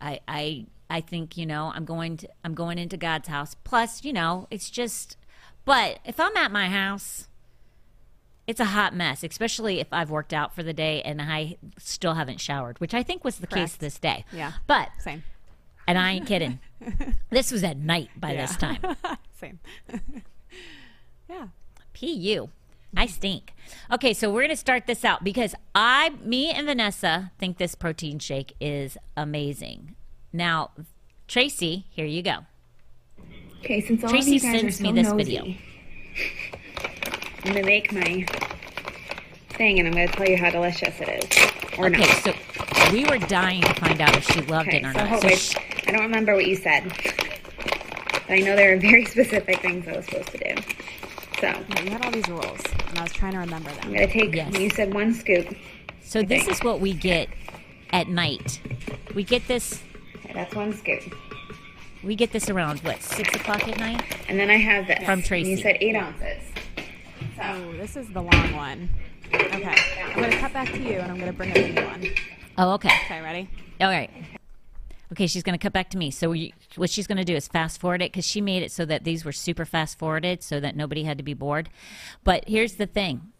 [0.00, 3.56] I I I think you know I'm going to I'm going into God's house.
[3.64, 5.16] Plus, you know, it's just.
[5.64, 7.28] But if I'm at my house,
[8.46, 12.14] it's a hot mess, especially if I've worked out for the day and I still
[12.14, 14.24] haven't showered, which I think was the case this day.
[14.32, 14.52] Yeah.
[14.66, 15.22] But Same.
[15.88, 16.60] And I ain't kidding.
[17.30, 18.78] this was at night by this time.
[19.40, 19.58] Same.
[21.28, 21.48] yeah.
[21.94, 22.50] Pu.
[22.96, 23.54] I stink.
[23.90, 27.74] Okay, so we're going to start this out because I, me and Vanessa think this
[27.74, 29.94] protein shake is amazing.
[30.32, 30.70] Now,
[31.26, 32.40] Tracy, here you go.
[33.60, 35.54] Okay, since all Tracy of you guys sends are me so this nosy, video.
[37.44, 38.26] I'm gonna make my
[39.58, 42.08] thing, and I'm gonna tell you how delicious it is, or Okay, not.
[42.22, 42.32] so
[42.92, 45.08] we were dying to find out if she loved Okay, it or so not.
[45.08, 48.78] hold- So wait, sh- I don't remember what you said, but I know there are
[48.78, 50.62] very specific things I was supposed to do.
[51.40, 53.80] So Yeah, you had all these rules, and I was trying to remember them.
[53.84, 54.34] I'm gonna take.
[54.34, 54.56] Yes.
[54.58, 55.54] You said one scoop.
[56.02, 57.28] so this is what we get
[57.90, 58.60] at night.
[59.14, 59.82] We get this.
[60.16, 61.02] Okay, that's one scoop,
[62.02, 64.02] We get this around what six o'clock at night.
[64.28, 65.50] and then I have this From and Tracy.
[65.50, 66.42] You said eight ounces.
[67.36, 68.88] So Oh, this is the long one.
[69.34, 69.74] Okay.
[70.04, 71.84] I'm going to cut back to you, and I'm going to bring up the new
[71.84, 72.06] one.
[72.56, 72.90] Oh, okay.
[73.04, 73.48] Okay, ready?
[73.80, 74.10] All right.
[75.12, 76.10] Okay, she's going to cut back to me.
[76.10, 78.70] So we, what she's going to do is fast forward it because she made it
[78.70, 81.70] so that these were super fast forwarded so that nobody had to be bored.
[82.24, 83.32] But here's the thing.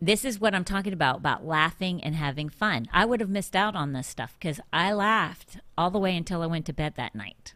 [0.00, 2.88] This is what I'm talking about about laughing and having fun.
[2.92, 6.42] I would have missed out on this stuff because I laughed all the way until
[6.42, 7.54] I went to bed that night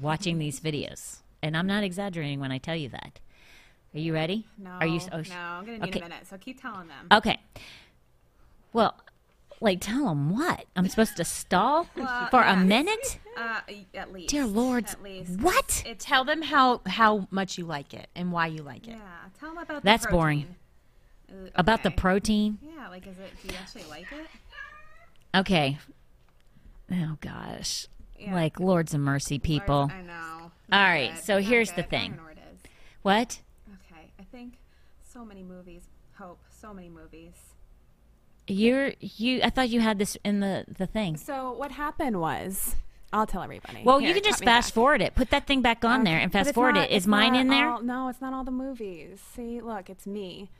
[0.00, 1.20] watching these videos.
[1.42, 3.20] And I'm not exaggerating when I tell you that.
[3.94, 4.46] Are you ready?
[4.56, 4.70] No.
[4.70, 5.00] Are you?
[5.12, 6.00] Oh, no, I'm going to need okay.
[6.00, 7.06] a minute, so keep telling them.
[7.12, 7.40] Okay.
[8.72, 8.94] Well,
[9.60, 10.64] like, tell them what?
[10.74, 11.84] I'm supposed to stall
[12.30, 13.18] for a minute?
[13.36, 13.60] Uh,
[13.94, 14.30] at least.
[14.30, 14.86] Dear Lord.
[14.86, 15.38] At least.
[15.40, 15.82] What?
[15.86, 18.92] It's, Tell them how how much you like it and why you like it.
[18.92, 20.40] yeah, tell them about That's the boring.
[20.40, 20.56] protein.
[21.46, 22.58] Uh, About the protein?
[22.62, 24.26] Yeah, like, is it, do you actually like it?
[25.34, 25.78] Okay.
[26.90, 27.86] Oh, gosh.
[28.18, 28.34] Yeah.
[28.34, 29.90] Like, Lords of Mercy, people.
[29.92, 30.50] I know.
[30.70, 31.76] All right, so Not here's good.
[31.76, 32.04] the I don't thing.
[32.04, 32.60] even know where it is.
[33.02, 33.40] What?
[34.32, 34.54] I think
[35.02, 35.82] so many movies.
[36.18, 37.34] Hope so many movies.
[38.48, 39.40] You're you.
[39.42, 41.16] I thought you had this in the the thing.
[41.16, 42.74] So what happened was,
[43.12, 43.82] I'll tell everybody.
[43.84, 44.74] Well, Here, you can just fast back.
[44.74, 45.14] forward it.
[45.14, 46.94] Put that thing back on there and fast forward not- it.
[46.94, 47.68] Is mine in there?
[47.68, 49.20] all- no, it's not all the movies.
[49.20, 50.50] See, look, it's me.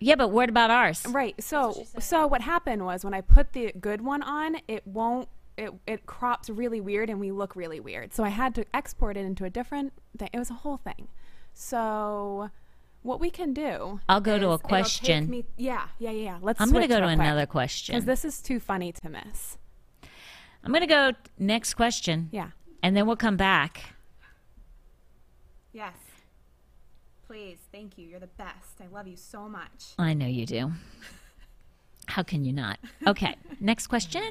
[0.00, 1.04] Yeah, but what about ours?
[1.06, 1.40] Right.
[1.42, 5.72] So so what happened was when I put the good one on, it won't it
[5.86, 8.14] it crops really weird and we look really weird.
[8.14, 10.30] So I had to export it into a different thing.
[10.32, 11.08] It was a whole thing.
[11.52, 12.50] So
[13.08, 15.30] what we can do I'll go to a is it'll take question.
[15.30, 16.38] me- yeah, yeah, yeah, yeah.
[16.42, 17.94] Let's I'm going to go to quick, another question.
[17.94, 19.56] Cuz this is too funny to miss.
[20.62, 22.28] I'm going to go next question.
[22.32, 22.50] Yeah.
[22.82, 23.94] And then we'll come back.
[25.72, 25.96] Yes.
[27.26, 27.58] Please.
[27.72, 28.06] Thank you.
[28.06, 28.80] You're the best.
[28.80, 29.94] I love you so much.
[29.98, 30.72] I know you do.
[32.08, 32.78] How can you not?
[33.06, 34.22] Okay, next question.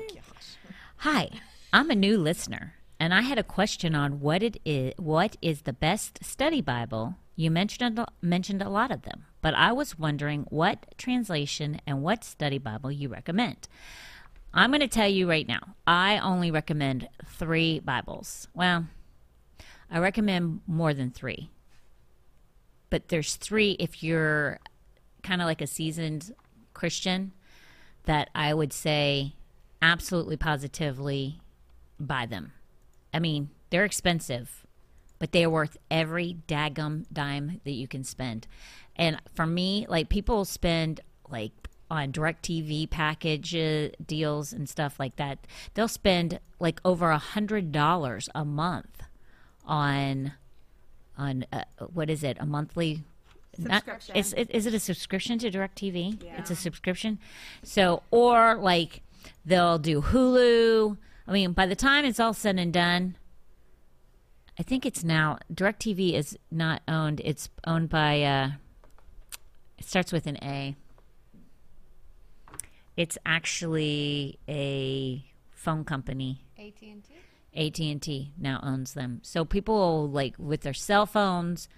[0.97, 1.29] Hi,
[1.71, 4.93] I'm a new listener, and I had a question on what it is.
[4.97, 7.15] What is the best study Bible?
[7.37, 12.23] You mentioned mentioned a lot of them, but I was wondering what translation and what
[12.23, 13.67] study Bible you recommend.
[14.55, 15.75] I'm going to tell you right now.
[15.85, 18.47] I only recommend three Bibles.
[18.55, 18.87] Well,
[19.91, 21.51] I recommend more than three,
[22.89, 24.59] but there's three if you're
[25.21, 26.33] kind of like a seasoned
[26.73, 27.33] Christian
[28.05, 29.35] that I would say
[29.79, 31.39] absolutely positively
[31.99, 32.53] buy them.
[33.13, 34.65] I mean, they're expensive,
[35.19, 38.47] but they are worth every daggum dime that you can spend.
[38.95, 41.51] And for me, like people spend like
[41.89, 45.39] on DirecTV package uh, deals and stuff like that,
[45.73, 49.03] they'll spend like over a hundred dollars a month
[49.65, 50.33] on
[51.17, 53.03] on uh, what is it a monthly
[53.57, 53.83] not-
[54.33, 56.23] it, is it a subscription to DirecTV?
[56.37, 57.17] It's a subscription.
[57.63, 59.01] So, or like
[59.45, 60.97] they'll do Hulu.
[61.27, 63.15] I mean, by the time it's all said and done,
[64.59, 67.21] I think it's now DirecTV is not owned.
[67.23, 68.23] It's owned by.
[68.23, 68.51] Uh,
[69.77, 70.75] it starts with an A.
[72.95, 76.41] It's actually a phone company.
[76.57, 77.03] AT&T?
[77.55, 79.19] AT&T now owns them.
[79.21, 81.69] So people like with their cell phones,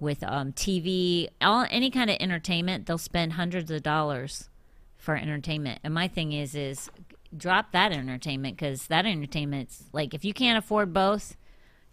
[0.00, 4.48] with um, TV, all any kind of entertainment, they'll spend hundreds of dollars
[4.96, 5.80] for entertainment.
[5.84, 6.90] And my thing is is
[7.36, 11.36] drop that entertainment cuz that entertainment's like if you can't afford both,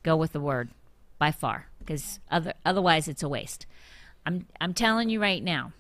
[0.04, 0.70] go with the word
[1.20, 3.66] by far because other otherwise it's a waste.
[4.26, 5.74] I'm I'm telling you right now.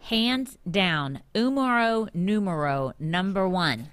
[0.00, 3.88] Hands down, umero numero number 1.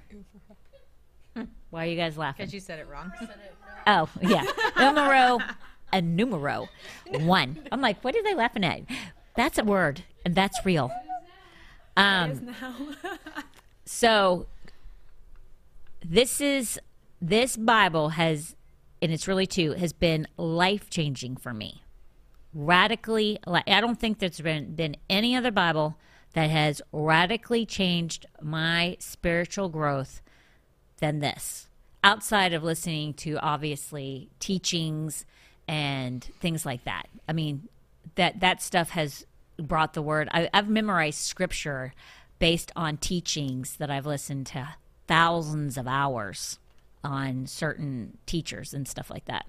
[1.69, 2.45] Why are you guys laughing?
[2.45, 3.11] Because you said it wrong.
[3.85, 4.43] Oh, yeah.
[4.77, 5.39] numero,
[5.93, 6.67] a numero
[7.19, 7.59] one.
[7.71, 8.81] I'm like, what are they laughing at?
[9.35, 10.91] That's a word, and that's real.
[11.95, 12.55] Um,
[13.85, 14.47] so
[16.05, 16.79] this is
[17.21, 18.55] this Bible has,
[19.01, 21.83] and it's really two, has been life changing for me.
[22.53, 25.97] Radically, I don't think there's been been any other Bible
[26.33, 30.21] that has radically changed my spiritual growth
[30.97, 31.69] than this
[32.03, 35.25] outside of listening to obviously teachings
[35.67, 37.07] and things like that.
[37.27, 37.67] I mean
[38.15, 39.25] that that stuff has
[39.57, 40.29] brought the word.
[40.31, 41.93] I, i've memorized scripture
[42.39, 44.75] based on teachings that i've listened to
[45.07, 46.59] thousands of hours
[47.03, 49.45] on certain teachers and stuff like that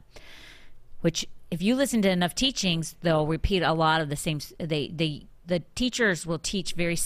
[1.01, 4.89] which if you listen to enough teachings they'll repeat a lot of the same they
[4.89, 6.97] they the teachers will teach very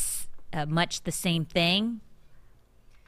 [0.52, 2.00] uh, much the same thing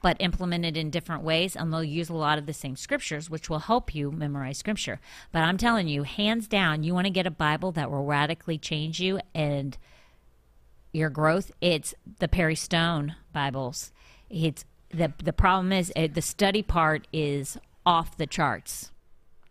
[0.03, 3.51] but implemented in different ways, and they'll use a lot of the same scriptures, which
[3.51, 5.01] will help you memorize scripture.
[5.33, 8.57] But I'm telling you, hands down, you want to get a Bible that will radically
[8.57, 9.77] change you and
[10.93, 11.51] your growth.
[11.61, 13.91] It's the Perry Stone Bibles.
[14.31, 18.91] It's the the problem is uh, the study part is off the charts.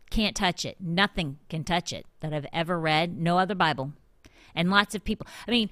[0.10, 0.78] Can't touch it.
[0.80, 3.18] Nothing can touch it that I've ever read.
[3.18, 3.94] No other Bible,
[4.54, 5.28] and lots of people.
[5.48, 5.70] I mean,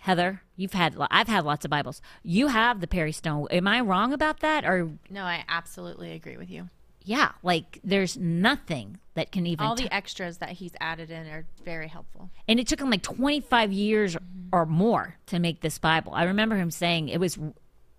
[0.00, 2.02] Heather, you've had I've had lots of Bibles.
[2.22, 3.46] You have the Perry Stone.
[3.50, 4.64] Am I wrong about that?
[4.64, 6.68] Or No, I absolutely agree with you.
[7.04, 9.64] yeah, like there's nothing that can even.
[9.64, 12.28] All the extras that he's added in are very helpful.
[12.48, 14.16] and it took him like 25 years
[14.52, 16.12] or more to make this Bible.
[16.14, 17.38] I remember him saying it was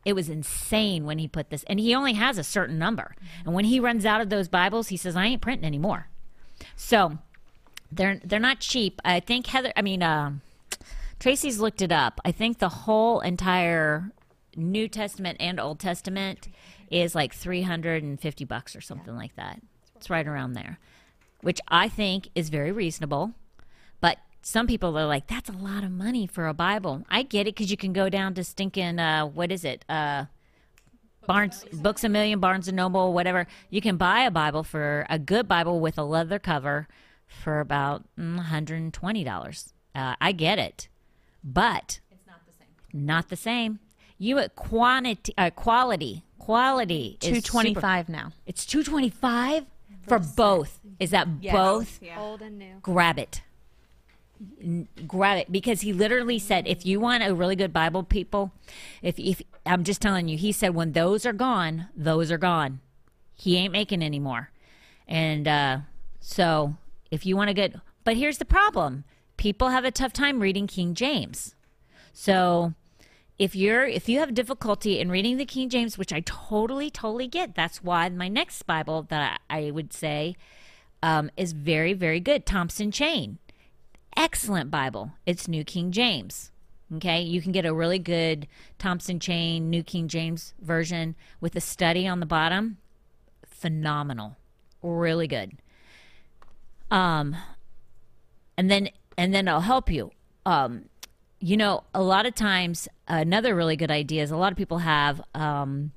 [0.07, 3.13] it was insane when he put this, and he only has a certain number.
[3.43, 6.07] And when he runs out of those Bibles, he says, "I ain't printing anymore."
[6.77, 7.17] So
[7.91, 9.01] they're they're not cheap.
[9.03, 9.73] I think Heather.
[9.75, 10.41] I mean, um
[11.19, 12.21] Tracy's looked it up.
[12.23, 14.13] I think the whole entire
[14.55, 16.47] New Testament and Old Testament
[16.89, 19.59] is like 350 bucks or something like that.
[19.97, 20.79] It's right around there,
[21.41, 23.33] which I think is very reasonable.
[24.39, 27.05] But some people are like, that's a lot of money for a Bible.
[27.09, 29.83] I get it because you can go down to stinking, uh, what is it?
[29.89, 30.25] Uh,
[31.25, 33.47] Barnes, Books a Million, Barnes and Noble, whatever.
[33.69, 36.87] You can buy a Bible for a good Bible with a leather cover
[37.27, 39.73] for about mm, $120.
[39.93, 40.87] Uh, I get it,
[41.43, 43.05] but it's not the same.
[43.05, 43.79] Not the same.
[44.17, 48.31] You at quantity, uh, quality, quality is Two super- now.
[48.45, 49.65] It's two twenty five
[50.07, 50.79] for both.
[50.99, 51.99] Is that both?
[52.17, 52.75] Old and new.
[52.81, 53.41] grab it.
[55.07, 58.51] Grab it because he literally said, if you want a really good Bible, people,
[59.01, 62.79] if if I'm just telling you, he said when those are gone, those are gone.
[63.35, 64.51] He ain't making any more,
[65.07, 65.77] and uh,
[66.19, 66.75] so
[67.11, 69.03] if you want to get, but here's the problem:
[69.37, 71.55] people have a tough time reading King James.
[72.13, 72.73] So
[73.37, 77.27] if you're if you have difficulty in reading the King James, which I totally totally
[77.27, 80.35] get, that's why my next Bible that I, I would say
[81.03, 83.37] um, is very very good, Thompson Chain,
[84.17, 85.11] excellent Bible.
[85.25, 86.51] It's New King James.
[86.95, 88.47] Okay, you can get a really good
[88.79, 92.77] Thompson Chain New King James version with a study on the bottom.
[93.45, 94.35] Phenomenal,
[94.81, 95.57] really good.
[96.89, 97.35] Um,
[98.57, 100.11] and then and then I'll help you.
[100.45, 100.85] Um,
[101.39, 104.79] you know, a lot of times, another really good idea is a lot of people
[104.79, 105.91] have, um,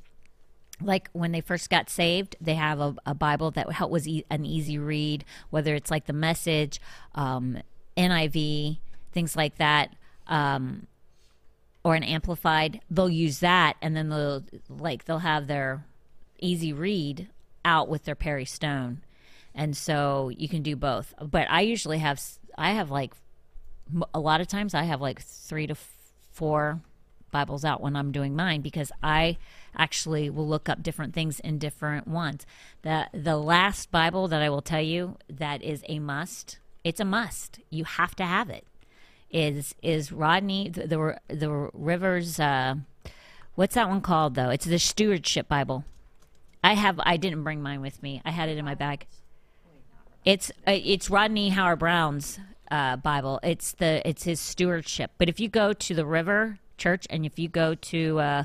[0.82, 4.44] like when they first got saved, they have a, a Bible that help was an
[4.44, 6.80] easy read, whether it's like the Message,
[7.14, 7.58] um,
[8.00, 8.78] NIV,
[9.12, 9.94] things like that,
[10.26, 10.86] um,
[11.84, 12.80] or an amplified.
[12.90, 15.84] They'll use that, and then they'll like they'll have their
[16.38, 17.28] easy read
[17.64, 19.02] out with their Perry Stone,
[19.54, 21.14] and so you can do both.
[21.20, 22.20] But I usually have
[22.56, 23.12] I have like
[24.14, 25.76] a lot of times I have like three to
[26.32, 26.80] four
[27.30, 29.36] Bibles out when I'm doing mine because I
[29.76, 32.46] actually will look up different things in different ones.
[32.82, 36.58] The the last Bible that I will tell you that is a must.
[36.84, 37.60] It's a must.
[37.70, 38.64] You have to have it.
[39.30, 42.40] Is is Rodney the the, the Rivers?
[42.40, 42.76] Uh,
[43.54, 44.50] what's that one called though?
[44.50, 45.84] It's the Stewardship Bible.
[46.64, 47.00] I have.
[47.04, 48.20] I didn't bring mine with me.
[48.24, 49.06] I had it in my bag.
[50.24, 52.38] It's uh, it's Rodney Howard-Browne's
[52.70, 53.40] uh, Bible.
[53.42, 55.12] It's the it's his stewardship.
[55.16, 58.44] But if you go to the River Church and if you go to uh,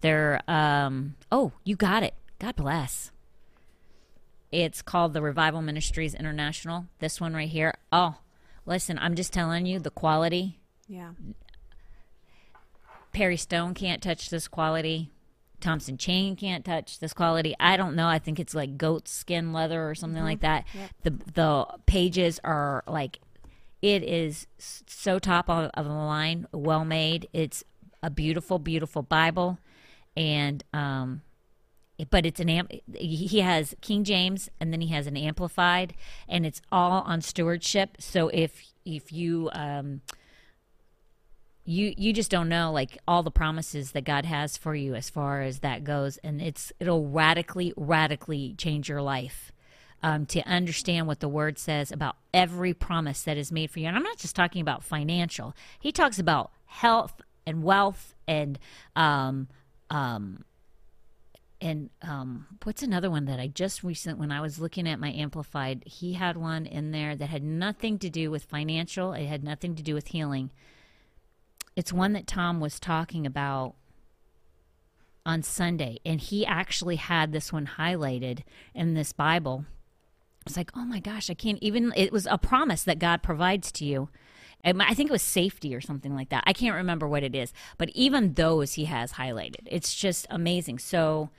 [0.00, 2.14] their um, oh, you got it.
[2.38, 3.10] God bless.
[4.52, 6.86] It's called the Revival Ministries International.
[6.98, 7.74] This one right here.
[7.92, 8.16] Oh,
[8.64, 10.58] listen, I'm just telling you the quality.
[10.88, 11.10] Yeah.
[13.12, 15.10] Perry Stone can't touch this quality.
[15.60, 17.54] Thompson Chain can't touch this quality.
[17.58, 18.06] I don't know.
[18.06, 20.64] I think it's like goat skin leather or something like that.
[21.02, 23.20] The the pages are like
[23.82, 27.28] it is so top of, of the line, well made.
[27.32, 27.64] It's
[28.02, 29.58] a beautiful, beautiful Bible,
[30.16, 31.22] and um,
[32.10, 32.72] but it's an amp.
[32.94, 35.94] He has King James, and then he has an amplified,
[36.28, 37.96] and it's all on stewardship.
[37.98, 40.02] So if if you um,
[41.66, 45.10] you you just don't know like all the promises that God has for you as
[45.10, 49.52] far as that goes and it's it'll radically radically change your life
[50.02, 53.88] um, to understand what the word says about every promise that is made for you
[53.88, 58.58] and I'm not just talking about financial he talks about health and wealth and
[58.94, 59.48] um
[59.90, 60.44] um
[61.60, 65.10] and um, what's another one that I just recent when I was looking at my
[65.10, 69.12] amplified, he had one in there that had nothing to do with financial.
[69.12, 70.50] It had nothing to do with healing.
[71.74, 73.74] It's one that Tom was talking about
[75.24, 78.42] on Sunday, and he actually had this one highlighted
[78.74, 79.64] in this Bible.
[80.46, 81.92] It's like, oh my gosh, I can't even.
[81.96, 84.08] It was a promise that God provides to you.
[84.64, 86.42] I think it was safety or something like that.
[86.46, 89.66] I can't remember what it is, but even those he has highlighted.
[89.66, 90.80] It's just amazing.
[90.80, 91.30] So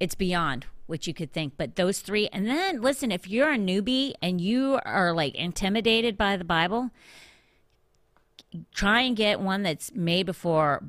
[0.00, 1.54] it's beyond what you could think.
[1.56, 6.18] But those three, and then listen, if you're a newbie and you are like intimidated
[6.18, 6.90] by the Bible,
[8.74, 10.82] try and get one that's made before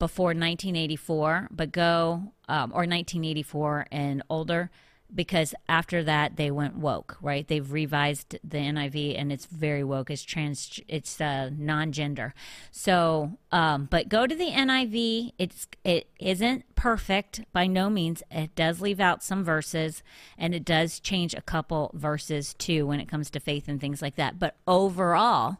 [0.00, 4.68] before 1984 but go um, or 1984 and older
[5.14, 7.46] because after that they went woke right?
[7.46, 10.10] They've revised the niv and it's very woke.
[10.10, 12.34] It's trans it's uh, non-gender.
[12.70, 18.22] So um, but go to the niv it's it isn't perfect by no means.
[18.30, 20.02] It does leave out some verses
[20.38, 24.02] and it does change a couple verses too when it comes to faith and things
[24.02, 24.38] like that.
[24.38, 25.58] But overall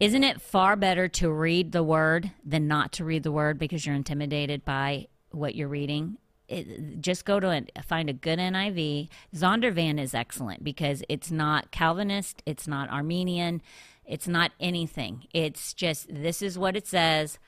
[0.00, 3.86] isn't it far better to read the word than not to read the word because
[3.86, 6.18] you're intimidated by what you're reading?
[6.48, 9.08] It, just go to a, find a good NIV.
[9.34, 13.62] Zondervan is excellent because it's not Calvinist, it's not Arminian,
[14.04, 15.24] it's not anything.
[15.32, 17.38] It's just this is what it says,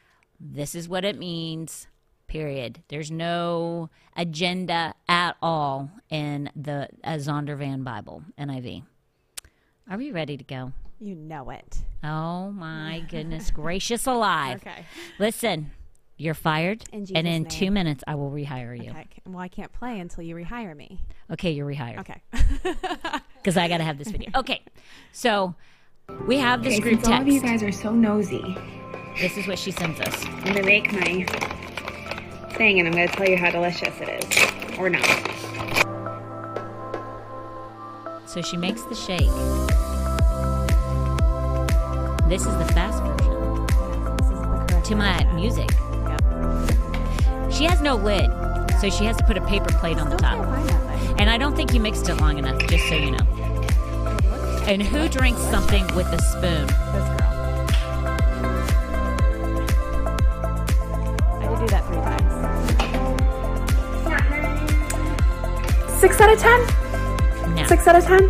[0.41, 1.87] this is what it means.
[2.27, 2.83] Period.
[2.89, 8.83] There's no agenda at all in the Zondervan Bible NIV.
[9.89, 10.73] Are we ready to go?
[10.99, 11.79] You know it.
[12.03, 14.63] Oh my goodness gracious alive.
[14.67, 14.87] Okay.
[15.19, 15.73] Listen,
[16.17, 16.85] you're fired.
[16.93, 17.45] In and in name.
[17.47, 18.91] two minutes, I will rehire you.
[18.91, 19.07] Okay.
[19.27, 21.01] Well, I can't play until you rehire me.
[21.33, 22.01] Okay, you're rehired.
[22.01, 22.23] Okay.
[23.45, 24.31] Because I got to have this video.
[24.35, 24.63] Okay.
[25.13, 25.55] So
[26.27, 28.57] We have this Okay, group since all of you guys are so nosy,
[29.19, 30.25] This is what she sends us.
[30.25, 31.27] I'm gonna make my
[32.55, 34.79] thing and I'm gonna tell you how delicious it is.
[34.79, 35.05] Or not.
[38.27, 39.21] So she makes the shake.
[42.29, 43.67] This is the fast version
[44.17, 45.69] This is the correct to my music.
[46.45, 47.53] Yep.
[47.53, 48.31] She has no lid,
[48.81, 50.45] so she has to put a paper plate on the top.
[50.45, 51.21] find that thing.
[51.21, 53.27] And I don't think you mixed it long enough, just so you know.
[54.67, 56.67] And who drinks something with a spoon?
[56.67, 57.31] This girl.
[61.39, 62.25] I did do that three times.
[66.01, 66.61] Six out of ten.
[67.55, 67.67] No.
[67.67, 68.27] Six out of ten.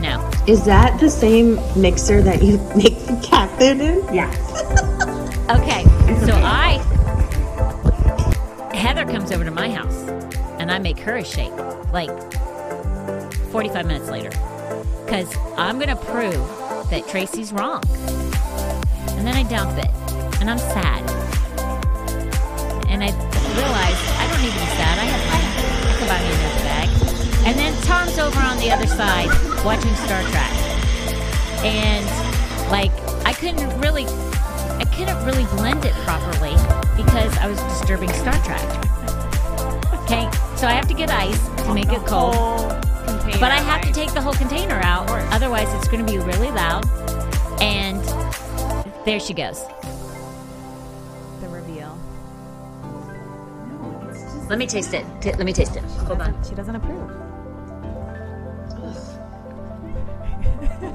[0.00, 0.30] No.
[0.46, 4.02] Is that the same mixer that you make the cat food in?
[4.14, 4.30] Yeah.
[5.50, 5.84] Okay,
[6.26, 6.78] so I
[8.98, 10.08] Heather comes over to my house
[10.58, 11.54] and I make her a shake
[11.92, 12.10] like
[13.52, 14.30] 45 minutes later
[15.04, 16.34] because I'm gonna prove
[16.90, 17.80] that Tracy's wrong.
[19.14, 19.88] And then I dump it
[20.40, 20.98] and I'm sad.
[22.88, 23.14] And I
[23.54, 24.98] realize I don't need to be sad.
[24.98, 25.46] I have money.
[25.86, 27.46] I can buy me another bag.
[27.46, 29.28] And then Tom's over on the other side
[29.64, 30.50] watching Star Trek.
[31.62, 32.04] And
[32.68, 32.90] like
[33.24, 36.56] I couldn't really I couldn't really blend it properly
[36.96, 38.87] because I was disturbing Star Trek.
[40.10, 42.34] Okay, so I have to get ice to make it cold,
[43.38, 46.50] but I have to take the whole container out, otherwise it's going to be really
[46.50, 46.86] loud.
[47.60, 48.02] And
[49.04, 49.66] there she goes.
[51.42, 51.94] The reveal.
[54.48, 55.04] Let me taste it.
[55.20, 55.82] T- let me taste it.
[55.82, 56.42] Hold on.
[56.42, 57.10] She doesn't approve.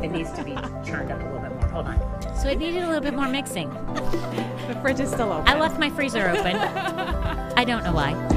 [0.04, 1.68] It needs to be churned up a little bit more.
[1.70, 2.36] Hold on.
[2.36, 3.70] So it needed a little bit more mixing.
[4.64, 5.46] The fridge is still open.
[5.46, 6.56] I left my freezer open.
[6.56, 8.33] I don't know why.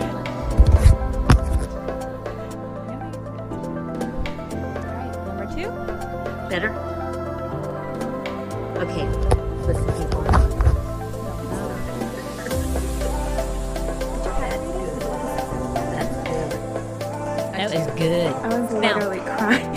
[6.57, 6.73] Better?
[8.79, 9.07] Okay.
[9.67, 10.23] Listen, people.
[17.53, 18.33] That was good.
[18.33, 19.75] I was Now- literally crying.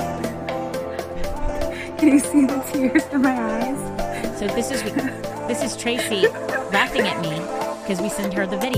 [1.98, 4.40] Can you see the tears in my eyes?
[4.40, 4.82] So this is
[5.50, 6.28] this is Tracy
[6.72, 7.42] laughing at me
[7.82, 8.69] because we sent her the video.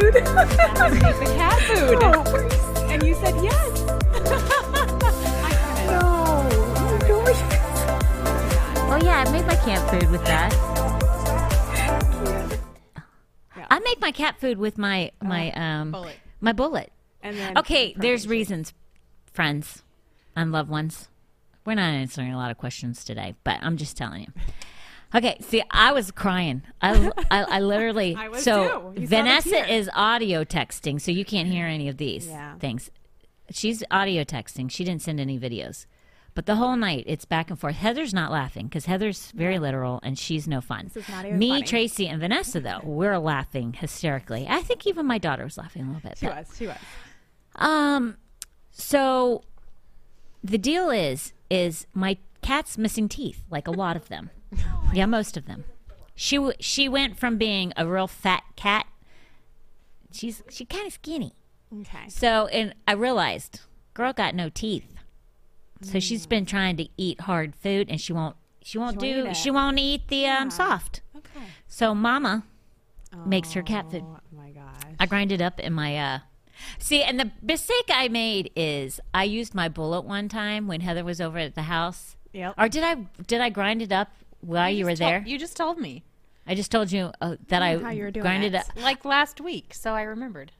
[0.00, 1.98] Cat food?" Make the cat food.
[2.02, 2.86] Oh.
[2.90, 3.82] And you said yes.
[5.86, 6.00] No.
[7.06, 7.24] No.
[8.88, 10.52] Oh yeah, I made my cat food with that.
[13.68, 16.16] I make my cat food with my my um Bullet.
[16.40, 16.92] my bullet.
[17.22, 18.72] And then Okay, there's reasons,
[19.32, 19.82] friends
[20.34, 21.08] and loved ones.
[21.64, 24.28] We're not answering a lot of questions today, but I'm just telling you.
[25.14, 26.62] Okay, see, I was crying.
[26.82, 28.14] I, I, I literally.
[28.18, 32.56] I was so Vanessa is audio texting, so you can't hear any of these Yeah.
[32.58, 32.90] things.
[33.50, 34.70] She's audio texting.
[34.70, 35.86] She didn't send any videos,
[36.34, 37.76] but the whole night it's back and forth.
[37.76, 40.90] Heather's not laughing because Heather's very literal and she's no fun.
[40.92, 41.62] This is not even Me, funny.
[41.62, 44.46] Tracy, and Vanessa though we're laughing hysterically.
[44.48, 46.18] I think even my daughter was laughing a little bit.
[46.18, 46.56] She but- was.
[46.58, 46.76] She was.
[47.54, 48.16] um,
[48.72, 49.44] so
[50.42, 54.30] the deal is, is my cat's missing teeth, like a lot of them.
[54.92, 55.64] Yeah, most of them.
[56.14, 58.86] She w- she went from being a real fat cat.
[60.12, 61.32] She's she kind of skinny.
[61.80, 62.08] Okay.
[62.08, 63.60] So and I realized,
[63.94, 64.92] girl got no teeth.
[65.82, 68.36] So she's been trying to eat hard food, and she won't.
[68.62, 69.28] She won't She won't do.
[69.28, 69.36] eat it.
[69.36, 71.02] she won't eat the um soft.
[71.16, 71.44] Okay.
[71.68, 72.44] So Mama
[73.26, 74.02] makes her cat food.
[74.04, 74.94] Oh my gosh.
[74.98, 76.18] I grind it up in my uh
[76.78, 81.04] See, and the mistake I made is I used my bullet one time when Heather
[81.04, 82.16] was over at the house.
[82.32, 82.54] Yep.
[82.56, 82.94] Or did I
[83.26, 84.08] did I grind it up
[84.40, 85.24] while you, were just told- there?
[85.26, 86.04] you just told me.
[86.46, 88.60] I just told you uh, that I how you were doing grinded it.
[88.60, 88.66] up.
[88.76, 90.52] Like last week, so I remembered.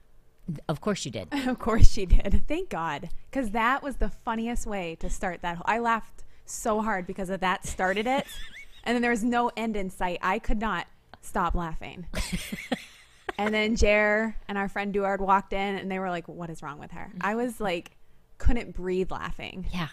[0.67, 1.27] Of course you did.
[1.47, 2.41] Of course she did.
[2.47, 3.09] Thank God.
[3.29, 5.61] Because that was the funniest way to start that.
[5.65, 8.25] I laughed so hard because of that started it.
[8.83, 10.19] and then there was no end in sight.
[10.21, 10.87] I could not
[11.21, 12.05] stop laughing.
[13.37, 16.61] and then Jer and our friend Duard walked in and they were like, What is
[16.63, 17.11] wrong with her?
[17.21, 17.91] I was like,
[18.37, 19.67] couldn't breathe laughing.
[19.73, 19.87] Yeah.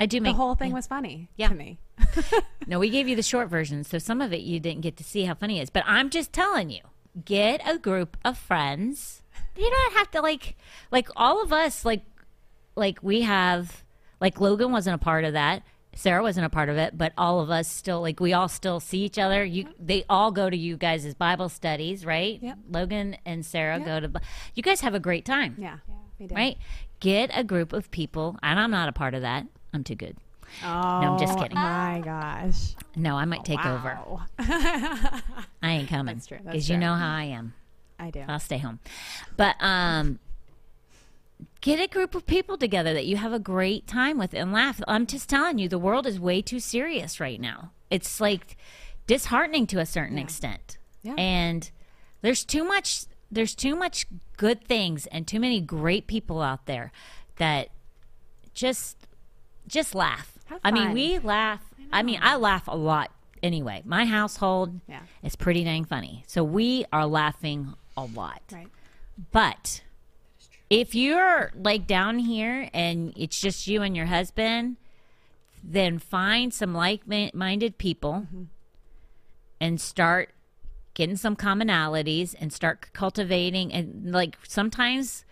[0.00, 0.74] I do The make whole thing yeah.
[0.76, 1.48] was funny Yeah.
[1.48, 1.78] to me.
[2.66, 5.04] No, we gave you the short version, so some of it you didn't get to
[5.04, 5.70] see how funny it is.
[5.70, 6.82] But I'm just telling you,
[7.24, 9.22] get a group of friends.
[9.56, 10.56] You don't have to like
[10.92, 12.02] like all of us like
[12.76, 13.82] like we have
[14.20, 15.62] like Logan wasn't a part of that.
[15.96, 18.78] Sarah wasn't a part of it, but all of us still like we all still
[18.78, 19.44] see each other.
[19.44, 22.38] You they all go to you guys' Bible studies, right?
[22.40, 22.58] Yep.
[22.70, 24.12] Logan and Sarah go to.
[24.54, 25.78] You guys have a great time, Yeah.
[26.20, 26.30] Did.
[26.32, 26.56] right?
[27.00, 29.46] Get a group of people, and I'm not a part of that.
[29.72, 30.16] I'm too good.
[30.64, 31.54] Oh, I'm just kidding.
[31.54, 32.74] My gosh.
[32.96, 33.98] No, I might take over.
[34.06, 34.22] Wow.
[34.38, 37.54] I ain't coming That's true, because you know how I am.
[37.98, 38.24] I do.
[38.26, 38.80] I'll stay home.
[39.36, 40.18] But um
[41.60, 44.80] get a group of people together that you have a great time with and laugh.
[44.88, 47.72] I'm just telling you the world is way too serious right now.
[47.90, 48.56] It's like
[49.06, 50.78] disheartening to a certain extent.
[51.02, 51.14] Yeah.
[51.16, 51.70] And
[52.22, 54.06] there's too much there's too much
[54.36, 56.90] good things and too many great people out there
[57.36, 57.68] that
[58.52, 58.99] just
[59.66, 60.38] just laugh.
[60.64, 61.62] I mean, we laugh.
[61.92, 63.10] I mean, I laugh a lot
[63.42, 63.82] anyway.
[63.84, 65.00] My household Yeah.
[65.22, 66.24] is pretty dang funny.
[66.26, 68.42] So we are laughing a lot.
[68.52, 68.68] Right.
[69.32, 69.82] But
[70.68, 74.76] if you're like down here and it's just you and your husband,
[75.62, 77.02] then find some like
[77.34, 78.26] minded people
[79.60, 80.30] and start
[80.94, 83.72] getting some commonalities and start cultivating.
[83.72, 85.24] And like sometimes,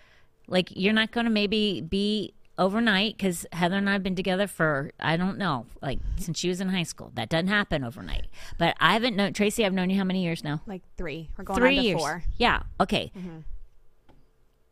[0.47, 4.47] like you're not going to maybe be overnight because Heather and I have been together
[4.47, 7.13] for, I don't know, like since she was in high school.
[7.15, 8.27] That doesn't happen overnight.
[8.59, 10.61] But I haven't known, Tracy, I've known you how many years now?
[10.67, 11.31] Like three.
[11.39, 11.99] We're going three on to years.
[12.01, 12.23] four.
[12.37, 12.63] Yeah.
[12.81, 13.13] Okay.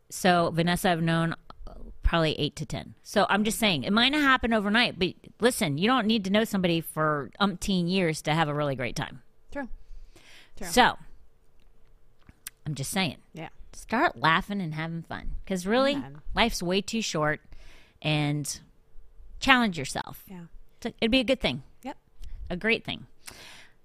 [0.09, 1.33] So Vanessa, I've known
[1.67, 1.73] uh,
[2.03, 2.95] probably eight to ten.
[3.03, 6.29] So I'm just saying it might not happen overnight, but listen, you don't need to
[6.29, 9.21] know somebody for umpteen years to have a really great time.
[9.51, 9.67] True.
[10.55, 10.67] True.
[10.67, 10.97] So
[12.65, 13.49] I'm just saying, Yeah.
[13.73, 16.21] start laughing and having fun because really, Amen.
[16.35, 17.41] life's way too short,
[18.01, 18.59] and
[19.39, 20.23] challenge yourself.
[20.27, 20.41] Yeah.
[20.81, 21.97] So It'd be a good thing, Yep.
[22.49, 23.07] a great thing.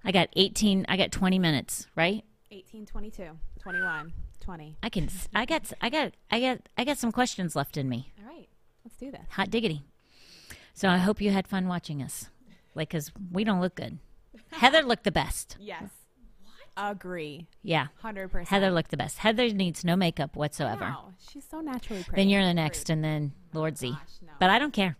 [0.04, 0.84] I got 18.
[0.88, 2.24] I got 20 minutes, right?
[2.50, 4.76] 18, 22, 21, 20.
[4.82, 5.08] I can.
[5.34, 5.72] I got.
[5.80, 6.12] I got.
[6.30, 6.58] I got.
[6.76, 8.12] I got some questions left in me.
[8.20, 8.48] All right.
[8.84, 9.20] Let's do this.
[9.30, 9.82] Hot diggity.
[10.74, 12.28] So I hope you had fun watching us.
[12.74, 13.98] Like, cause we don't look good.
[14.52, 15.56] Heather looked the best.
[15.60, 15.84] Yes.
[16.76, 17.46] Agree.
[17.62, 17.88] Yeah.
[18.02, 18.48] 100%.
[18.48, 19.18] Heather looked the best.
[19.18, 20.84] Heather needs no makeup whatsoever.
[20.84, 21.12] Wow.
[21.30, 22.20] She's so naturally pretty.
[22.20, 23.94] Then you're the next, and then Lord Z.
[24.38, 24.96] But I don't care.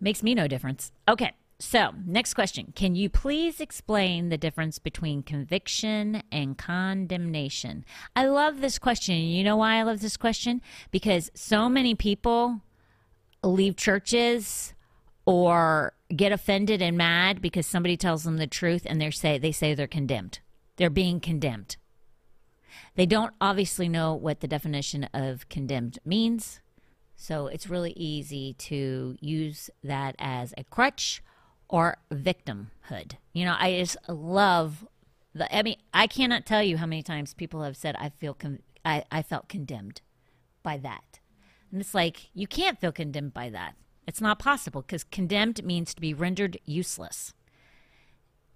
[0.00, 0.92] Makes me no difference.
[1.08, 1.32] Okay.
[1.58, 2.74] So, next question.
[2.76, 7.84] Can you please explain the difference between conviction and condemnation?
[8.14, 9.16] I love this question.
[9.16, 10.60] You know why I love this question?
[10.90, 12.60] Because so many people
[13.42, 14.74] leave churches
[15.24, 19.52] or get offended and mad because somebody tells them the truth and they say they
[19.52, 20.40] say they're condemned.
[20.76, 21.76] They're being condemned.
[22.94, 26.60] They don't obviously know what the definition of condemned means.
[27.16, 31.22] So it's really easy to use that as a crutch
[31.68, 33.12] or victimhood.
[33.32, 34.86] You know, I just love
[35.34, 38.34] the I mean, I cannot tell you how many times people have said I feel
[38.34, 40.02] con- I I felt condemned
[40.62, 41.20] by that.
[41.72, 43.74] And it's like you can't feel condemned by that.
[44.06, 47.34] It's not possible because condemned means to be rendered useless.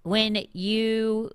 [0.02, 1.32] When you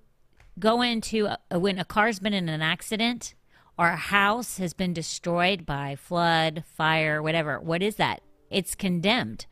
[0.58, 3.34] go into a, when a car's been in an accident
[3.78, 8.22] or a house has been destroyed by flood, fire, whatever, what is that?
[8.50, 9.46] It's condemned.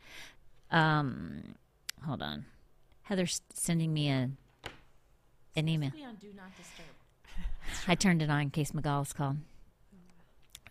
[0.71, 1.55] Um,
[2.05, 2.45] hold on,
[3.03, 4.29] Heather's sending me a
[5.55, 5.91] an email.
[7.87, 9.37] I turned it on in case McGall's called.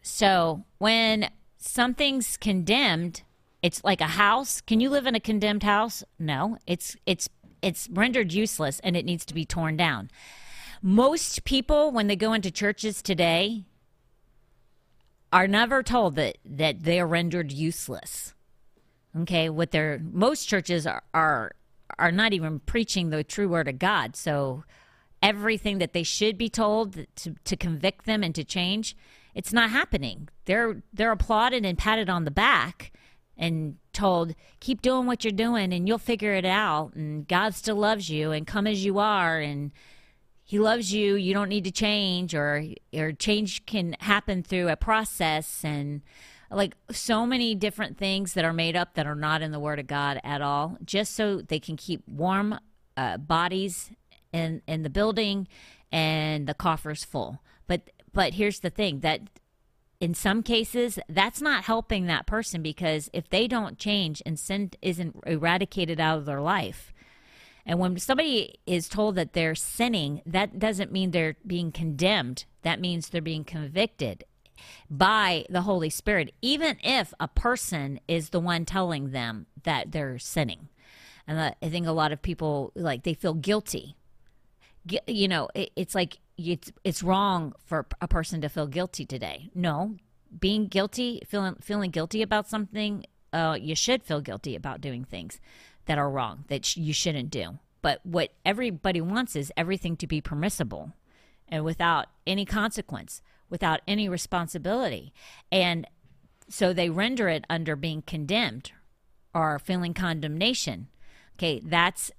[0.03, 3.23] So when something's condemned,
[3.63, 4.61] it's like a house.
[4.61, 6.05] Can you live in a condemned house?
[6.19, 6.59] No.
[6.67, 7.31] It's it's
[7.65, 10.11] it's rendered useless and it needs to be torn down.
[10.83, 13.65] Most people when they go into churches today
[15.33, 18.35] are never told that that they're rendered useless.
[19.17, 21.53] Okay, what they're most churches are are
[21.99, 24.15] are not even preaching the true word of God.
[24.15, 24.65] So
[25.23, 28.95] everything that they should be told to, to convict them and to change,
[29.35, 30.29] it's not happening.
[30.45, 32.93] They're they're applauded and patted on the back
[33.37, 37.77] and told, keep doing what you're doing and you'll figure it out and God still
[37.77, 39.73] loves you and come as you are and
[40.47, 44.77] he loves you, you don't need to change or or change can happen through a
[44.77, 46.03] process and
[46.51, 49.79] like so many different things that are made up that are not in the word
[49.79, 52.59] of God at all just so they can keep warm
[52.97, 53.91] uh, bodies
[54.33, 55.49] in in the building
[55.91, 57.41] and the coffers full.
[57.67, 59.23] But but here's the thing that
[60.01, 64.71] in some cases that's not helping that person because if they don't change and sin
[64.83, 66.93] isn't eradicated out of their life
[67.67, 72.45] and when somebody is told that they're sinning that doesn't mean they're being condemned.
[72.63, 74.25] That means they're being convicted
[74.89, 80.19] by the holy spirit even if a person is the one telling them that they're
[80.19, 80.69] sinning.
[81.27, 84.04] And i think a lot of people like they feel guilty Gu-
[85.07, 89.51] you know it, it's like it's it's wrong for a person to feel guilty today.
[89.55, 89.97] No
[90.39, 95.41] being guilty feeling feeling guilty about something uh, you should feel guilty about doing things
[95.87, 97.59] that are wrong that sh- you shouldn't do.
[97.83, 100.93] But what everybody wants is everything to be permissible
[101.49, 105.13] and without any consequence without any responsibility.
[105.53, 105.87] And
[106.49, 108.73] so they render it under being condemned
[109.35, 110.89] or feeling condemnation.
[111.37, 112.11] Okay, that's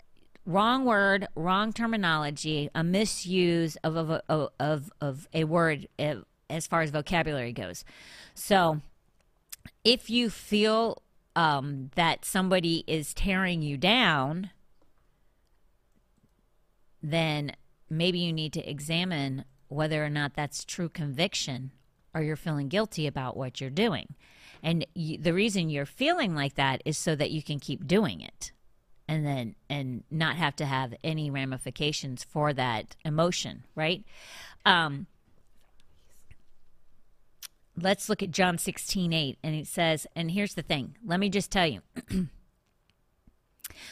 [0.46, 4.22] wrong word, wrong terminology, a misuse of of
[4.60, 6.16] of, of, a word uh,
[6.50, 7.84] as far as vocabulary goes.
[8.34, 8.82] So,
[9.84, 11.02] if you feel
[11.36, 14.52] um, that somebody is tearing you down,
[17.02, 17.52] then
[17.90, 21.72] maybe you need to examine whether or not that's true conviction
[22.14, 24.16] or you're feeling guilty about what you're doing.
[24.64, 28.22] And y the reason you're feeling like that is so that you can keep doing
[28.22, 28.52] it
[29.08, 34.04] and then and not have to have any ramifications for that emotion, right?
[34.66, 35.08] Um,
[37.80, 40.98] let's look at John 16, 8, and it says, and here's the thing.
[41.06, 41.82] Let me just tell you.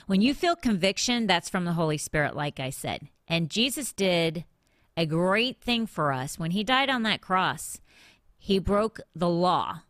[0.08, 3.10] when you feel conviction, that's from the Holy Spirit, like I said.
[3.28, 4.46] And Jesus did
[4.96, 6.40] a great thing for us.
[6.40, 7.80] When he died on that cross,
[8.38, 9.82] he broke the law.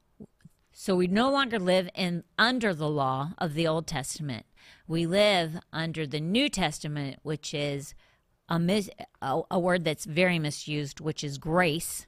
[0.71, 4.45] So we no longer live in under the law of the Old Testament.
[4.87, 7.93] We live under the New Testament, which is
[8.49, 8.89] a, mis-
[9.21, 12.07] a, a word that's very misused, which is grace.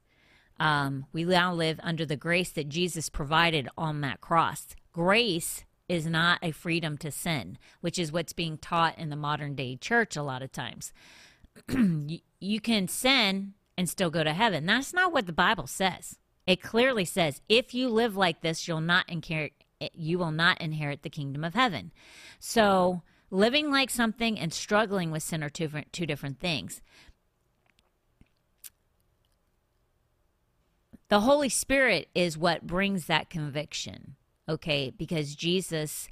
[0.60, 4.76] Um, we now live under the grace that Jesus provided on that cross.
[4.92, 9.56] Grace is not a freedom to sin, which is what's being taught in the modern
[9.56, 10.94] day church a lot of times.
[12.40, 14.66] you, can sin and still go to heaven.
[14.66, 16.18] That's not what the Bible says.
[16.48, 19.54] It clearly says if you live like this, you'll not inherit
[19.94, 21.92] you will not inherit the kingdom of heaven.
[22.40, 26.82] So, living like something and struggling with sin are two different, two different things.
[31.08, 34.16] The Holy Spirit is what brings that conviction,
[34.50, 34.90] okay?
[34.90, 36.08] Because Jesus,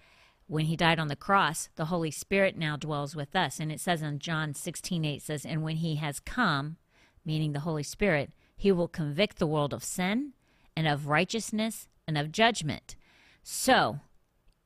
[0.48, 3.60] when he died on the cross, the Holy Spirit now dwells with us.
[3.60, 6.78] And it says in John 16 8 says, And when he has come,
[7.26, 10.34] meaning the Holy Spirit, he will convict the world of sin
[10.76, 12.96] and of righteousness and of judgment.
[13.44, 14.00] So,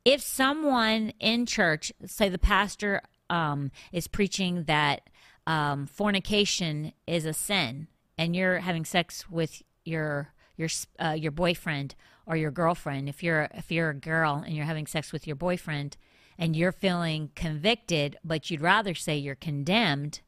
[0.05, 5.09] if someone in church, say the pastor um, is preaching that
[5.47, 10.69] um, fornication is a sin, and you're having sex with your your
[11.03, 14.86] uh, your boyfriend or your girlfriend, if you're if you're a girl and you're having
[14.86, 15.97] sex with your boyfriend,
[16.38, 20.21] and you're feeling convicted, but you'd rather say you're condemned,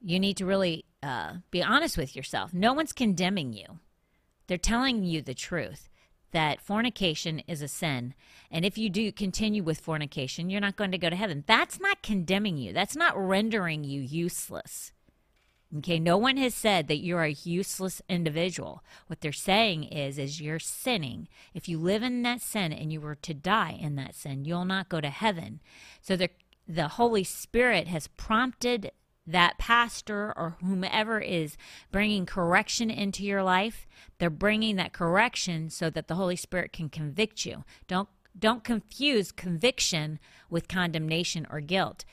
[0.00, 2.52] you need to really uh, be honest with yourself.
[2.52, 3.78] No one's condemning you;
[4.48, 5.88] they're telling you the truth
[6.32, 8.14] that fornication is a sin.
[8.50, 11.44] And if you do continue with fornication, you're not going to go to heaven.
[11.46, 14.92] That's not condemning you, that's not rendering you useless.
[15.76, 18.82] Okay, no one has said that you're a useless individual.
[19.06, 21.28] What they're saying is is you're sinning.
[21.52, 24.64] If you live in that sin and you were to die in that sin, you'll
[24.64, 25.60] not go to heaven.
[26.00, 26.30] So the
[26.66, 28.92] the Holy Spirit has prompted
[29.28, 31.56] that pastor or whomever is
[31.92, 33.86] bringing correction into your life,
[34.18, 37.64] they're bringing that correction so that the Holy Spirit can convict you.
[37.86, 38.08] Don't
[38.38, 42.04] don't confuse conviction with condemnation or guilt.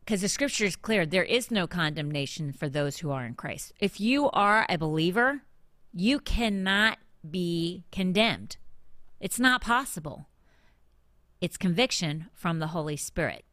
[0.00, 3.72] Because the scripture is clear, there is no condemnation for those who are in Christ.
[3.80, 5.42] If you are a believer,
[5.94, 6.98] you cannot
[7.28, 8.58] be condemned.
[9.18, 10.28] It's not possible.
[11.40, 13.44] It's conviction from the Holy Spirit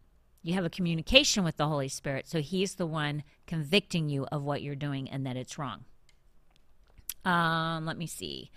[0.45, 4.43] you have a communication with the Holy Spirit, so He's the one convicting you of
[4.43, 5.85] what you're doing and that it's wrong.
[7.25, 8.51] Um, let me see.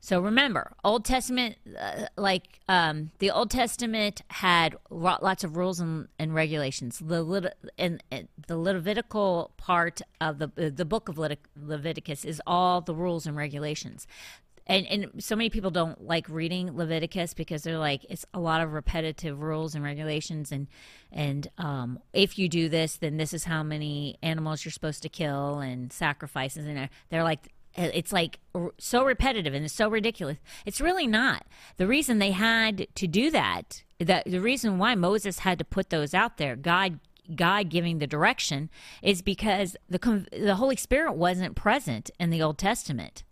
[0.00, 6.08] So remember, Old Testament, uh, like um, the Old Testament had lots of rules and,
[6.18, 6.98] and regulations.
[6.98, 12.94] The and, and, the Levitical part of the the book of Leviticus is all the
[12.94, 14.06] rules and regulations
[14.66, 18.60] and and so many people don't like reading Leviticus because they're like it's a lot
[18.60, 20.68] of repetitive rules and regulations and
[21.12, 25.08] and um, if you do this then this is how many animals you're supposed to
[25.08, 28.38] kill and sacrifices and they're like it's like
[28.78, 30.38] so repetitive and it's so ridiculous.
[30.64, 31.44] It's really not.
[31.76, 35.90] The reason they had to do that, the, the reason why Moses had to put
[35.90, 37.00] those out there, God
[37.34, 38.68] God giving the direction,
[39.02, 43.24] is because the the Holy Spirit wasn't present in the Old Testament.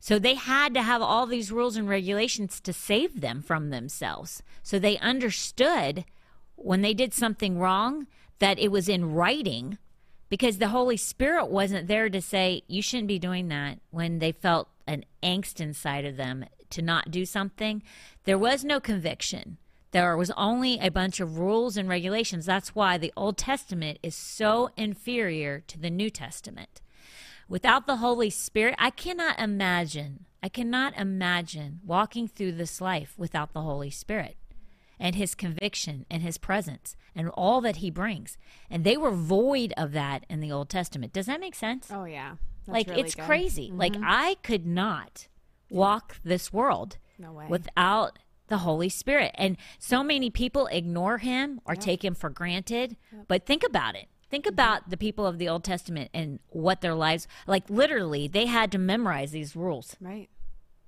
[0.00, 4.42] So they had to have all these rules and regulations to save them from themselves.
[4.62, 6.06] So they understood
[6.56, 8.06] when they did something wrong
[8.38, 9.76] that it was in writing
[10.30, 14.32] because the Holy Spirit wasn't there to say, you shouldn't be doing that when they
[14.32, 17.82] felt an angst inside of them to not do something.
[18.24, 19.58] There was no conviction.
[19.90, 22.46] There was only a bunch of rules and regulations.
[22.46, 26.80] That's why the Old Testament is so inferior to the New Testament.
[27.50, 30.26] Without the Holy Spirit, I cannot imagine.
[30.40, 34.36] I cannot imagine walking through this life without the Holy Spirit
[35.00, 38.38] and his conviction and his presence and all that he brings.
[38.70, 41.12] And they were void of that in the Old Testament.
[41.12, 41.88] Does that make sense?
[41.92, 42.36] Oh, yeah.
[42.66, 43.24] That's like, really it's good.
[43.24, 43.68] crazy.
[43.70, 43.78] Mm-hmm.
[43.78, 45.26] Like, I could not
[45.70, 47.46] walk this world No way.
[47.48, 49.32] without the Holy Spirit.
[49.34, 52.96] And so many people ignore him or take him for granted.
[53.26, 54.06] But think about it.
[54.30, 58.46] Think about the people of the Old Testament and what their lives like literally they
[58.46, 59.96] had to memorize these rules.
[60.00, 60.28] right.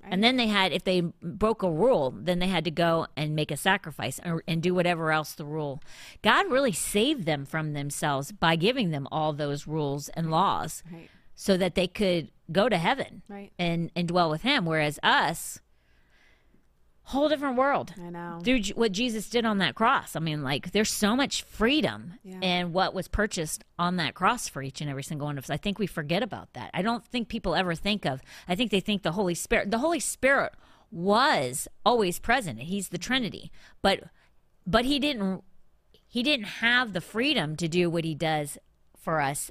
[0.04, 3.36] And then they had if they broke a rule, then they had to go and
[3.36, 5.80] make a sacrifice or, and do whatever else the rule.
[6.22, 11.08] God really saved them from themselves by giving them all those rules and laws Right.
[11.36, 13.52] so that they could go to heaven Right.
[13.60, 15.60] and and dwell with him whereas us
[17.04, 18.40] whole different world I know.
[18.44, 22.40] through what jesus did on that cross i mean like there's so much freedom Yeah.
[22.40, 25.50] in what was purchased on that cross for each and every single one of us
[25.50, 28.70] i think we forget about that i don't think people ever think of i think
[28.70, 30.52] they think the holy spirit the holy spirit
[30.90, 33.50] was always present he's the trinity
[33.82, 34.04] but
[34.66, 35.42] but he didn't
[36.06, 38.58] he didn't have the freedom to do what he does
[38.96, 39.50] for us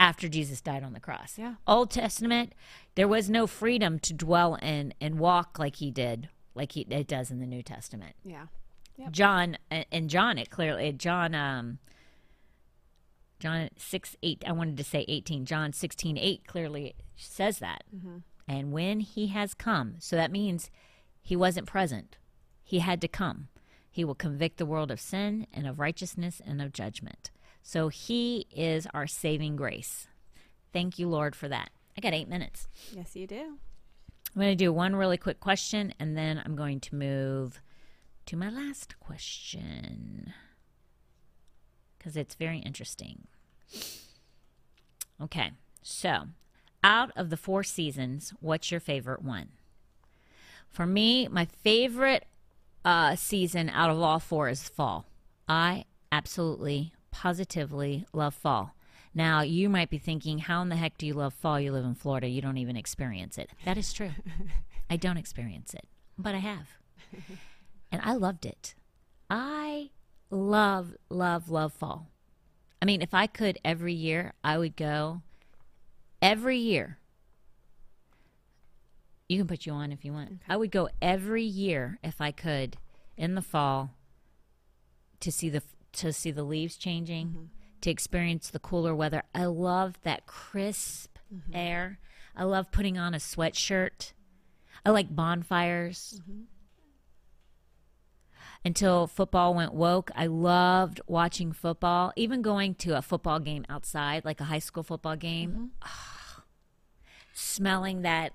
[0.00, 1.36] after Jesus died on the cross.
[1.36, 1.56] Yeah.
[1.66, 2.54] Old Testament,
[2.94, 7.06] there was no freedom to dwell in and walk like he did, like he it
[7.06, 8.14] does in the New Testament.
[8.96, 9.08] Yeah.
[9.10, 11.78] John and John it clearly John um
[13.38, 17.84] John 6 8 I wanted to say 18 John 16 8 clearly says that.
[18.46, 20.70] And when he has come, so that means
[21.22, 22.16] he wasn't present.
[22.62, 23.48] He had to come.
[23.90, 27.30] He will convict the world of sin and of righteousness and of judgment.
[27.62, 30.08] So he is our saving grace.
[30.72, 31.70] Thank you, Lord, for that.
[31.96, 32.68] I got eight minutes.
[32.92, 33.58] Yes, you do.
[34.34, 37.60] I'm going to do one really quick question and then I'm going to move
[38.26, 40.32] to my last question
[41.98, 43.26] because it's very interesting.
[45.20, 45.50] Okay,
[45.82, 46.28] so
[46.82, 49.48] out of the four seasons, what's your favorite one?
[50.68, 52.26] For me, my favorite
[52.84, 55.06] uh, season out of all four is fall.
[55.48, 58.74] I absolutely, positively love fall.
[59.14, 61.58] Now, you might be thinking, how in the heck do you love fall?
[61.58, 63.50] You live in Florida, you don't even experience it.
[63.64, 64.12] That is true.
[64.90, 65.86] I don't experience it,
[66.18, 66.68] but I have.
[67.92, 68.74] And I loved it.
[69.28, 69.90] I
[70.30, 72.08] love, love, love fall.
[72.80, 75.22] I mean, if I could every year, I would go
[76.22, 76.98] every year.
[79.28, 80.40] You can put you on if you want.
[80.48, 82.76] I would go every year if I could
[83.16, 83.90] in the fall
[85.20, 87.44] to see the to see the leaves changing, mm-hmm.
[87.82, 89.22] To experience the cooler weather.
[89.34, 91.18] I love that crisp
[91.52, 91.98] air.
[92.36, 94.12] I love putting on a sweatshirt.
[94.84, 96.20] I like bonfires.
[98.64, 104.24] Until football went woke, I loved watching football, even going to a football game outside,
[104.24, 105.70] like a high school football game.
[105.82, 106.42] Ah,
[107.32, 108.32] smelling that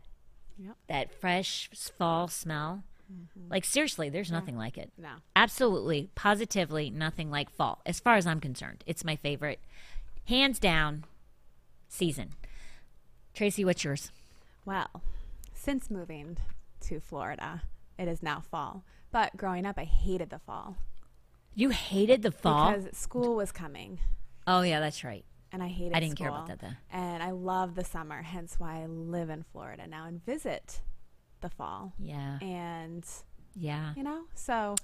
[0.58, 0.78] Yep.
[0.88, 2.84] that fresh fall smell.
[3.12, 3.52] Mm-hmm.
[3.52, 4.92] Like seriously, there's nothing like it.
[4.98, 5.10] No.
[5.36, 7.82] Absolutely, positively nothing like fall.
[7.86, 9.60] As far as I'm concerned, it's my favorite,
[10.28, 11.06] hands down,
[11.88, 12.30] season.
[13.34, 14.12] Tracy, what's yours?
[14.66, 15.02] Well,
[15.54, 16.38] since moving
[16.82, 17.62] to Florida,
[17.98, 18.84] it is now fall.
[19.12, 20.76] But growing up, I hated the fall
[21.54, 22.72] You hated the fall.
[22.74, 24.00] because school was coming,
[24.48, 25.24] oh yeah, that's right.
[25.52, 25.96] and I hated.
[25.96, 26.74] I didn't care about that, though.
[26.92, 30.82] And I love the summer, hence why I live in Florida now and visit
[31.46, 31.94] the fall.
[32.00, 33.06] Yeah, And
[33.56, 33.94] yeah.
[33.96, 34.76] you know, so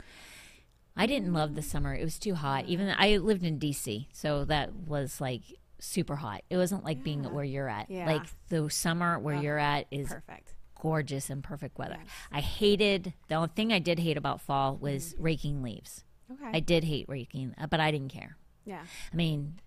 [0.95, 1.93] I didn't love the summer.
[1.95, 2.65] It was too hot.
[2.67, 5.41] Even I lived in DC, so that was like
[5.79, 6.41] super hot.
[6.49, 7.89] It wasn't like being where you're at.
[7.89, 8.05] Yeah.
[8.05, 10.53] Like the summer where you're at is perfect.
[10.79, 11.97] gorgeous and perfect weather.
[12.31, 16.03] I hated the only thing I did hate about fall was raking leaves.
[16.31, 16.51] Okay.
[16.53, 18.37] I did hate raking, uh, but I didn't care.
[18.65, 18.83] yeah.
[19.11, 19.59] I mean,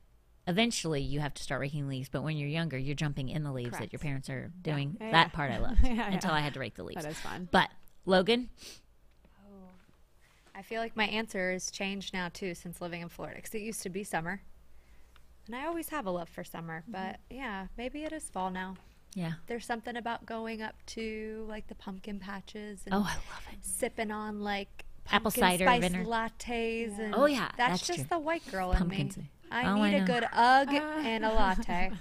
[0.47, 3.53] eventually you have to start raking leaves, but when you're younger, you're jumping in the
[3.53, 4.97] leaves that your parents are doing.
[5.01, 5.37] Yeah, that yeah.
[5.37, 6.37] part I loved Yeah, until yeah.
[6.37, 7.03] I had to rake the leaves.
[7.03, 7.49] That is fun.
[7.51, 7.71] But
[8.07, 8.51] Logan,
[9.37, 9.69] oh,
[10.55, 13.63] I feel like my answer has changed now too since living in Florida because it
[13.63, 14.43] used to be summer.
[15.47, 16.93] And I always have a love for summer, mm-hmm.
[16.93, 18.77] but yeah, maybe it is fall now.
[19.15, 19.33] yeah.
[19.47, 23.59] There's something about going up to like the pumpkin patches and Oh, I love it.
[23.63, 26.05] sipping on like Apple cider spice vinegar.
[26.09, 26.99] lattes.
[26.99, 28.07] And Oh, yeah, that's, that's just true.
[28.11, 29.31] the white girl in Pumpkin me.
[29.63, 30.75] Ci- I Oh, need a good UGG
[31.07, 31.93] and a latte.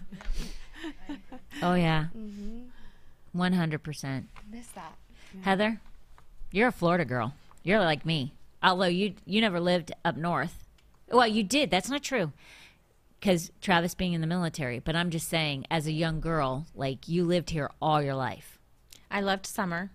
[1.62, 2.08] Oh yeah.
[2.18, 2.60] Mm-hmm.
[3.32, 4.28] One hundred percent.
[4.51, 4.95] Miss that.
[5.41, 5.80] Heather,
[6.51, 7.34] you're a Florida girl.
[7.64, 8.34] You're like me.
[8.62, 10.66] Although you you never lived up north.
[11.10, 11.70] Well, you did.
[11.72, 12.32] That's not true.
[13.20, 14.80] Because Travis being in the military.
[14.80, 18.60] But I'm just saying, as a young girl, like you lived here all your life.
[19.10, 19.91] I loved summer.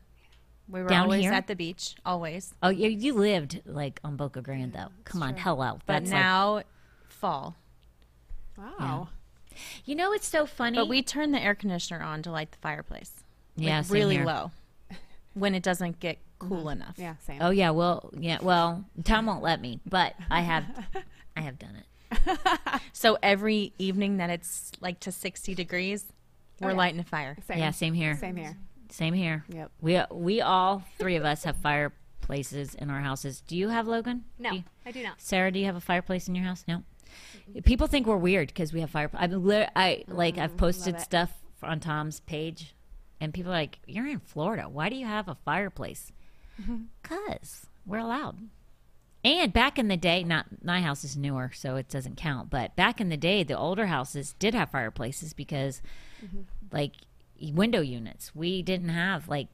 [0.71, 1.33] We were Down always here?
[1.33, 2.55] at the beach, always.
[2.63, 4.89] Oh, you, you lived like on Boca Grande, though.
[5.05, 5.79] Come on, hello.
[5.87, 6.63] But That's like- now,
[7.19, 7.57] fall.
[8.57, 9.09] Wow.
[9.85, 10.77] you know, it's so funny.
[10.77, 13.13] But we turn the air conditioner on to light the fireplace.
[13.57, 14.25] Like, yeah, same really here.
[14.25, 14.51] low
[15.35, 16.71] when it doesn't get cool uh-huh.
[16.71, 16.95] enough.
[16.97, 17.39] Yeah, same.
[17.41, 20.65] Oh yeah, well, yeah, well, Tom won't let me, but I have,
[21.37, 22.39] I have done it.
[22.93, 26.05] So every evening that it's like to 60 degrees,
[26.61, 26.77] we're oh, yeah.
[26.77, 27.37] lighting a fire.
[27.47, 27.59] Same.
[27.59, 28.17] Yeah, same here.
[28.17, 28.57] Same here.
[28.91, 29.45] Same here.
[29.49, 29.71] Yep.
[29.81, 33.41] We we all three of us have fireplaces in our houses.
[33.47, 34.25] Do you have Logan?
[34.37, 35.21] No, Do you- I do not.
[35.21, 36.65] Sarah, do you have a fireplace in your house?
[36.67, 36.83] No.
[37.51, 37.61] Mm-hmm.
[37.61, 39.11] People think we're weird because we have fire.
[39.15, 40.59] I've lit- I like I've mm-hmm.
[40.59, 41.33] posted stuff
[41.63, 42.75] on Tom's page,
[43.21, 44.69] and people are like, "You're in Florida.
[44.69, 46.13] Why do you have a fireplace?"
[46.61, 46.85] Mm-hmm.
[47.03, 48.39] Cause we're allowed.
[49.25, 52.51] And back in the day, not my house is newer, so it doesn't count.
[52.51, 55.83] But back in the day, the older houses did have fireplaces because,
[56.73, 56.93] like,
[57.53, 58.35] window units.
[58.35, 59.49] We didn't have like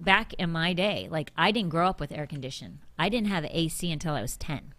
[0.00, 1.08] back in my day.
[1.10, 2.80] Like, I didn't grow up with air condition.
[2.98, 4.74] I didn't have AC until I was ten.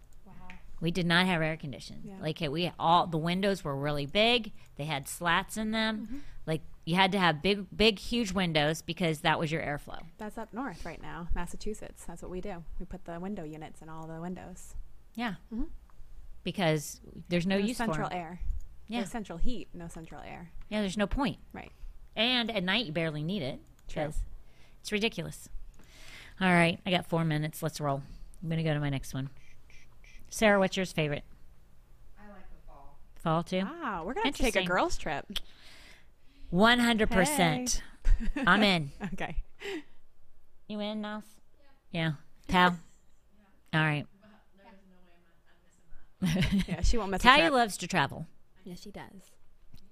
[0.80, 2.16] We did not have air conditioning.
[2.20, 4.52] Like we all the windows were really big.
[4.76, 6.06] They had slats in them.
[6.06, 6.18] Mm-hmm.
[6.46, 10.00] Like you had to have big, big, huge windows because that was your airflow.
[10.18, 12.04] That's up north right now, Massachusetts.
[12.06, 12.64] That's what we do.
[12.78, 14.74] We put the window units in all the windows.
[15.14, 15.64] Yeah, mm-hmm.
[16.44, 18.40] because there's no, No use central for air.
[18.88, 19.00] Yeah.
[19.00, 20.50] There's central heat, no central air.
[20.68, 21.38] Yeah, there's no point.
[21.52, 21.70] Right.
[22.16, 24.16] And at night you barely need it because
[24.80, 25.48] it's ridiculous.
[26.40, 27.62] All right, I got four minutes.
[27.62, 28.02] Let's roll.
[28.42, 29.28] I'm gonna go to my next one.
[30.30, 31.24] Sarah, what's yours favorite?
[32.18, 32.98] I like the fall.
[33.16, 33.60] Fall too.
[33.82, 35.26] Wow, we're gonna take a girls trip.
[36.50, 37.82] One hundred percent.
[38.46, 38.90] I'm in.
[39.14, 39.36] Okay.
[40.68, 41.24] You in, Nas?
[41.90, 42.12] Yeah.
[42.48, 42.76] Tal?
[43.74, 44.06] All right.
[46.68, 47.52] Yeah, she won't miss a Talia trip.
[47.54, 48.26] loves to travel.
[48.64, 49.32] Yes, she does.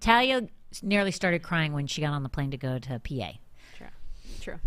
[0.00, 0.46] Talia
[0.82, 3.32] nearly started crying when she got on the plane to go to PA.
[3.76, 3.86] True.
[4.40, 4.58] True.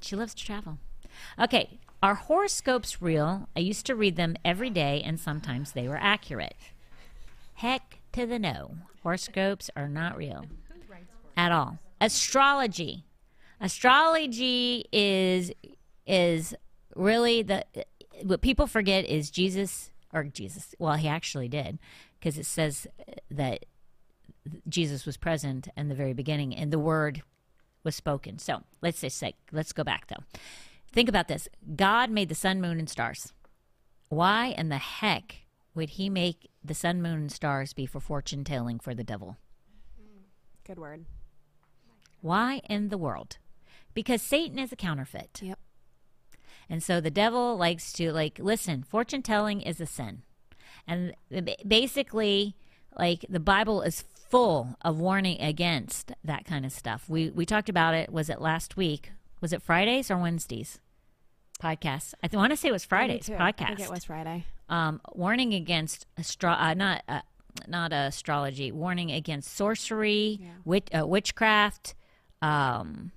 [0.00, 0.78] She loves to travel.
[1.40, 3.48] Okay, are horoscopes real?
[3.54, 6.54] I used to read them every day, and sometimes they were accurate.
[7.54, 8.76] Heck to the no.
[9.02, 10.46] Horoscopes are not real
[11.36, 11.78] at all.
[12.00, 13.04] Astrology.
[13.60, 15.52] Astrology is
[16.06, 16.54] is
[16.96, 17.64] really the
[18.22, 20.74] what people forget is Jesus or Jesus.
[20.78, 21.78] Well, he actually did
[22.18, 22.86] because it says
[23.30, 23.64] that
[24.68, 27.22] Jesus was present in the very beginning, and the word
[27.84, 28.38] was spoken.
[28.38, 30.24] So let's just say, let's go back though.
[30.92, 33.32] Think about this God made the sun, moon, and stars.
[34.08, 38.44] Why in the heck would he make the sun, moon, and stars be for fortune
[38.44, 39.36] telling for the devil?
[40.66, 41.04] Good word.
[42.20, 43.38] Why in the world?
[43.94, 45.40] Because Satan is a counterfeit.
[45.42, 45.58] Yep.
[46.68, 50.22] And so the devil likes to like listen, fortune telling is a sin.
[50.86, 51.14] And
[51.66, 52.56] basically
[52.96, 57.08] like the Bible is full of warning against that kind of stuff.
[57.08, 59.12] We we talked about it was it last week?
[59.40, 60.80] Was it Fridays or Wednesdays?
[61.62, 62.14] Podcast.
[62.22, 63.62] I th- want to say it was Fridays podcast.
[63.62, 64.46] I think it was Friday.
[64.68, 67.20] um, warning against astro- uh, not uh,
[67.68, 71.94] not astrology, warning against sorcery, wit- uh, witchcraft,
[72.40, 73.12] um,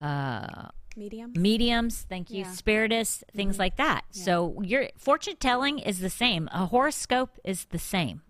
[0.00, 1.32] uh, Medium.
[1.36, 2.02] mediums.
[2.08, 2.50] Thank you, Yeah.
[2.52, 4.04] spiritists, things like that.
[4.10, 6.48] So your fortune telling is the same.
[6.52, 8.22] A horoscope is the same.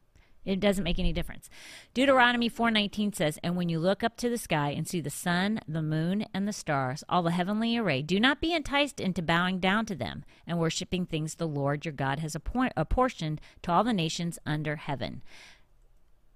[0.45, 1.49] It doesn't make any difference.
[1.95, 5.61] Deuteronomy 4:19 says, "And when you look up to the sky and see the sun,
[5.69, 9.61] the moon, and the stars, all the heavenly array, do not be enticed into bowing
[9.61, 13.93] down to them and worshiping things the Lord your God has apportioned to all the
[13.93, 15.23] nations under heaven."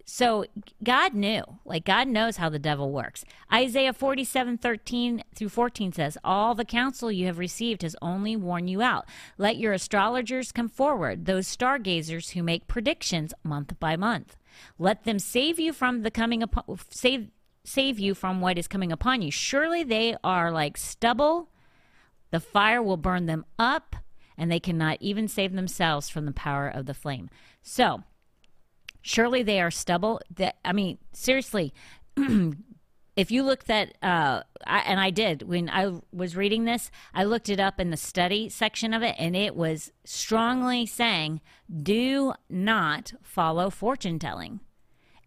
[0.09, 0.45] So
[0.85, 3.25] God knew, like God knows how the devil works.
[3.53, 8.69] Isaiah 47, 13 through 14 says, All the counsel you have received has only worn
[8.69, 9.07] you out.
[9.37, 14.37] Let your astrologers come forward, those stargazers who make predictions month by month.
[14.79, 17.29] Let them save you from the coming upon, save,
[17.65, 19.33] save you from what is coming upon you.
[19.33, 21.51] Surely they are like stubble.
[22.31, 23.97] The fire will burn them up,
[24.39, 27.29] and they cannot even save themselves from the power of the flame.
[27.61, 28.05] So,
[29.07, 31.73] surely they are stubble that i mean seriously
[33.17, 37.25] if you looked at uh I, and i did when i was reading this i
[37.25, 41.41] looked it up in the study section of it and it was strongly saying
[41.83, 44.61] do not follow fortune telling.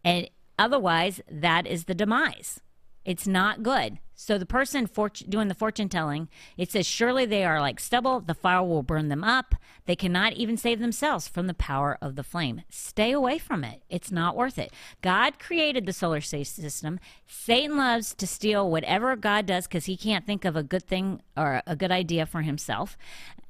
[0.04, 2.62] And otherwise that is the demise
[3.06, 4.00] it's not good.
[4.22, 6.28] So the person fort- doing the fortune telling
[6.58, 8.20] it says surely they are like stubble.
[8.20, 9.56] The fire will burn them up.
[9.86, 12.64] They cannot even save themselves from the power of the flame.
[12.70, 13.82] Stay away from it.
[13.90, 14.74] It's not worth it.
[15.02, 17.00] God created the solar system.
[17.28, 21.22] Satan loves to steal whatever god does because he can't think of a good thing
[21.38, 22.98] or a good idea for himself.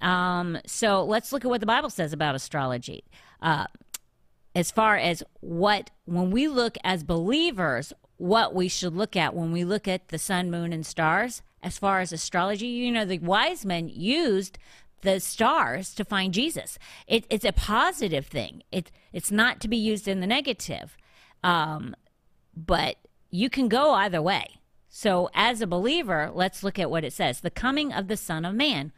[0.02, 3.06] Um, so let's look at what the bible says about astrology.
[3.42, 3.66] Uh,
[4.56, 9.52] as far as what when we look as believers what we should look at when
[9.52, 11.42] we look at the sun moon and stars.
[11.64, 14.58] As far as astrology you know the wise men used
[15.02, 16.78] the stars to find jesus.
[17.08, 18.64] It, it's a positive thing.
[18.72, 20.96] It, it's not to be used in the negative
[21.44, 21.96] um,
[22.56, 22.98] but
[23.30, 24.60] you can go either way.
[24.90, 27.40] So as a believer let's look at what it says.
[27.42, 28.92] The coming of the son of man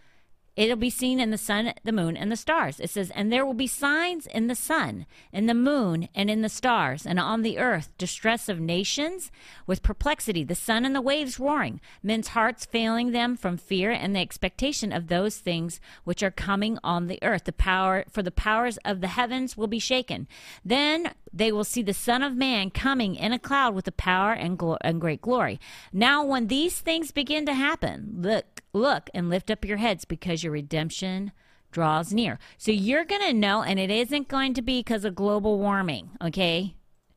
[0.58, 2.82] It'll be seen in the sun, the moon, and the stars.
[2.82, 6.42] It says, And there will be signs in the sun, in the moon, and in
[6.42, 9.32] the stars, and on the earth, distress of nations
[9.66, 14.14] with perplexity, the sun and the waves roaring, men's hearts failing them from fear and
[14.14, 17.46] the expectation of those things which are coming on the earth.
[17.46, 20.28] The power, for the powers of the heavens will be shaken.
[20.66, 24.34] Then they will see the Son of Man coming in a cloud with the power
[24.34, 25.62] and, glo- and great glory.
[25.94, 30.44] Now, when these things begin to happen, look, look, and lift up your heads because
[30.44, 31.32] your redemption
[31.72, 32.40] draws near.
[32.58, 36.12] So you're going to know, and it isn't going to be because of global warming,
[36.22, 36.76] okay?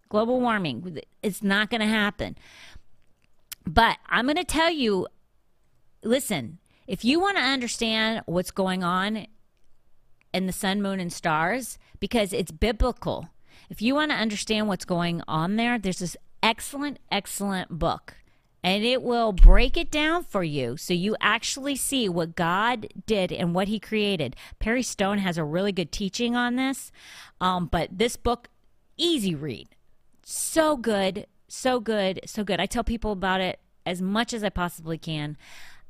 [0.09, 2.37] Global warming, it's not going to happen.
[3.67, 5.09] But I'm going to tell you
[6.05, 9.27] listen, if you want to understand what's going on
[10.33, 13.29] in the sun, moon, and stars, because it's biblical,
[13.71, 18.17] if you want to understand what's going on there, there's this excellent, excellent book.
[18.65, 23.31] And it will break it down for you so you actually see what God did
[23.31, 24.35] and what He created.
[24.59, 26.91] Perry Stone has a really good teaching on this.
[27.43, 28.49] Um, but this book,
[28.97, 29.69] easy read.
[30.23, 32.59] So good, so good, so good.
[32.59, 35.37] I tell people about it as much as I possibly can.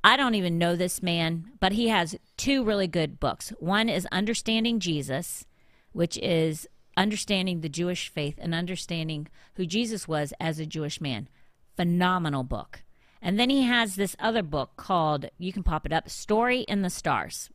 [0.02, 3.50] I don't even know this man, but he has two really good books.
[3.60, 5.46] One is Understanding Jesus,
[5.92, 11.28] which is understanding the Jewish faith and understanding who Jesus was as a Jewish man.
[11.76, 12.82] Phenomenal book.
[13.20, 16.82] And then he has this other book called, you can pop it up, Story in
[16.82, 17.48] the Stars.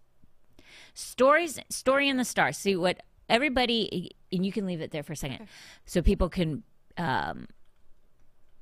[0.93, 2.57] Stories, Story in the Stars.
[2.57, 5.47] See what everybody, and you can leave it there for a second
[5.85, 6.63] so people can
[6.97, 7.47] um,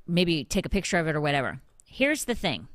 [0.05, 1.61] maybe take a picture of it or whatever.
[1.85, 2.67] Here's the thing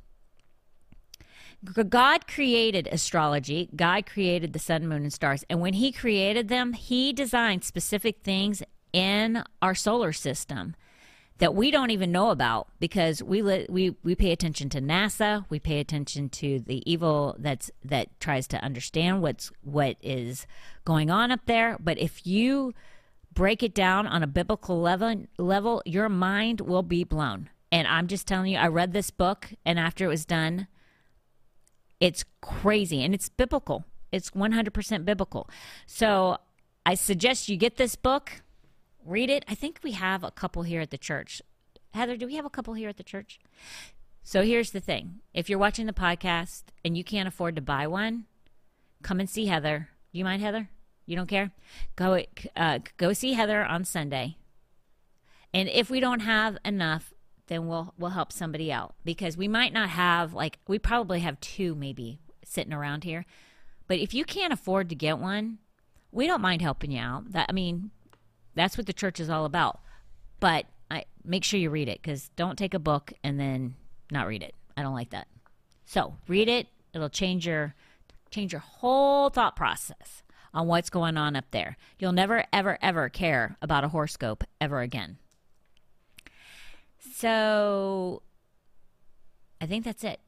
[1.63, 3.69] God created astrology.
[3.75, 5.45] God created the sun, moon, and stars.
[5.49, 10.75] And when He created them, He designed specific things in our solar system
[11.39, 15.45] that we don't even know about because we li- we we pay attention to NASA.
[15.49, 20.45] We pay attention to the evil that's that tries to understand what's what is
[20.85, 21.77] going on up there.
[21.79, 22.73] But if you
[23.33, 27.49] break it down on a biblical level, level, your mind will be blown.
[27.71, 30.67] And I'm just telling you, I read this book, and after it was done,
[31.99, 33.85] it's crazy and it's biblical.
[34.11, 35.49] It's 100% biblical.
[35.87, 36.37] So
[36.85, 38.43] I suggest you get this book,
[39.05, 39.43] read it.
[39.47, 41.41] I think we have a couple here at the church.
[41.93, 43.39] Heather, do we have a couple here at the church?
[44.23, 47.87] So here's the thing if you're watching the podcast and you can't afford to buy
[47.87, 48.25] one,
[49.01, 49.89] come and see Heather.
[50.11, 50.69] Do You mind, Heather?
[51.05, 51.51] You don't care?
[51.95, 52.23] Go,
[52.55, 54.37] uh, go see Heather on Sunday.
[55.53, 57.13] And if we don't have enough,
[57.47, 61.39] then we'll we'll help somebody out because we might not have like we probably have
[61.41, 63.25] two maybe sitting around here.
[63.87, 65.59] But if you can't afford to get one,
[66.11, 67.31] we don't mind helping you out.
[67.33, 67.91] That I mean,
[68.55, 69.79] that's what the church is all about.
[70.39, 73.75] But I make sure you read it cuz don't take a book and then
[74.11, 74.53] not read it.
[74.77, 75.27] I don't like that.
[75.85, 76.67] So, read it.
[76.93, 77.75] It'll change your
[78.31, 80.23] change your whole thought process
[80.53, 81.77] on what's going on up there.
[81.99, 85.17] You'll never ever ever care about a horoscope ever again.
[87.15, 88.21] So
[89.61, 90.19] I think that's it.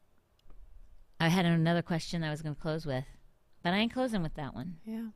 [1.19, 3.05] I had another question I was going to close with,
[3.63, 5.07] but I ain't closing with that one Yeah.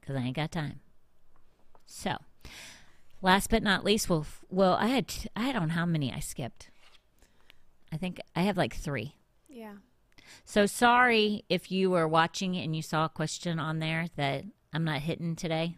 [0.00, 0.80] because I ain't got time.
[1.92, 2.16] So,
[3.20, 6.70] last but not least, well, well, I had I don't know how many I skipped.
[7.92, 9.16] I think I have like three.
[9.48, 9.74] Yeah.
[10.44, 14.84] So sorry if you were watching and you saw a question on there that I'm
[14.84, 15.74] not hitting today.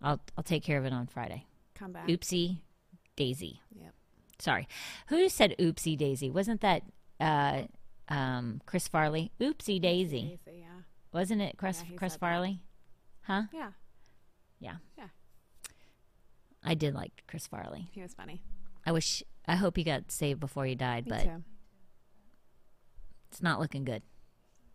[0.00, 1.46] I'll I'll take care of it on Friday.
[1.74, 2.06] Come back.
[2.06, 2.58] Oopsie
[3.16, 3.60] daisy.
[3.74, 3.92] Yep.
[4.38, 4.68] Sorry.
[5.08, 6.30] Who said oopsie daisy?
[6.30, 6.82] Wasn't that
[7.18, 7.62] uh,
[8.08, 9.32] um, Chris Farley?
[9.40, 10.38] Oopsie daisy.
[10.46, 10.82] Daisy, yeah.
[11.12, 12.26] Wasn't it Chris Yeah, Chris said that.
[12.26, 12.60] Farley?
[13.22, 13.42] Huh?
[13.52, 13.70] Yeah.
[14.60, 14.76] Yeah.
[14.96, 15.08] Yeah.
[16.62, 17.88] I did like Chris Farley.
[17.92, 18.42] He was funny.
[18.86, 21.42] I wish I hope he got saved before he died, Me but too.
[23.30, 24.02] it's not looking good.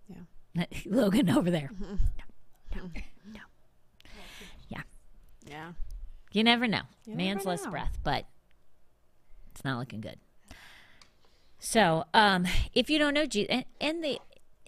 [0.08, 0.66] Yeah.
[0.86, 1.72] Logan over there.
[1.80, 1.98] no,
[2.76, 3.42] no,
[4.68, 4.82] Yeah.
[5.48, 5.72] Yeah.
[6.32, 6.82] You never know.
[7.06, 7.72] You Man's never less know.
[7.72, 8.26] breath, but
[9.52, 10.18] it's not looking good.
[11.58, 14.20] So, um, if you don't know Jesus, and, and the,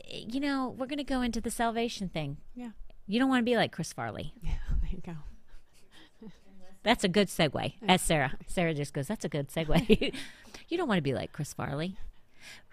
[0.09, 2.37] you know, we're going to go into the salvation thing.
[2.55, 2.71] Yeah.
[3.07, 4.33] You don't want to be like Chris Farley.
[4.41, 4.51] Yeah.
[4.91, 6.27] You go.
[6.83, 7.73] That's a good segue.
[7.87, 10.13] As Sarah, Sarah just goes, "That's a good segue."
[10.69, 11.97] you don't want to be like Chris Farley.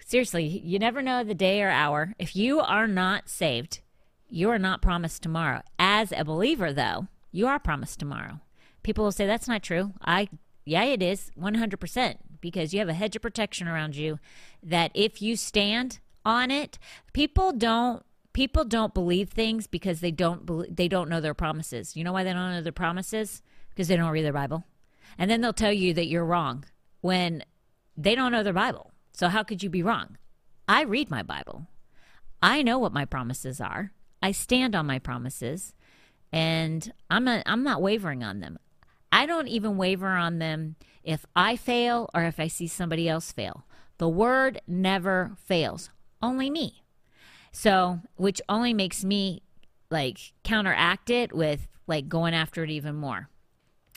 [0.05, 2.15] Seriously, you never know the day or hour.
[2.19, 3.81] If you are not saved,
[4.29, 5.63] you are not promised tomorrow.
[5.79, 8.41] As a believer, though, you are promised tomorrow.
[8.83, 9.93] People will say that's not true.
[10.03, 10.29] I,
[10.65, 14.19] yeah, it is one hundred percent because you have a hedge of protection around you.
[14.63, 16.79] That if you stand on it,
[17.13, 18.03] people don't.
[18.39, 21.97] People don't believe things because they don't bel they don't know their promises.
[21.97, 23.43] You know why they don't know their promises?
[23.71, 24.65] Because they don't read their Bible.
[25.19, 26.65] And then they'll tell you that you're wrong
[27.01, 27.43] when
[27.97, 28.93] they don't know their Bible.
[29.11, 30.19] So how could you be wrong?
[30.69, 31.67] I read my Bible.
[32.41, 33.91] I know what my promises are.
[34.23, 35.75] I stand on my promises
[36.31, 38.61] and I'm not I'm not wavering on them.
[39.11, 43.33] I don't even waver on them if I fail or if I see somebody else
[43.33, 43.65] fail.
[43.97, 45.91] The word never fails.
[46.23, 46.85] Only me.
[47.59, 49.43] So, which only makes me
[49.91, 53.29] like counteract it with like going after it even more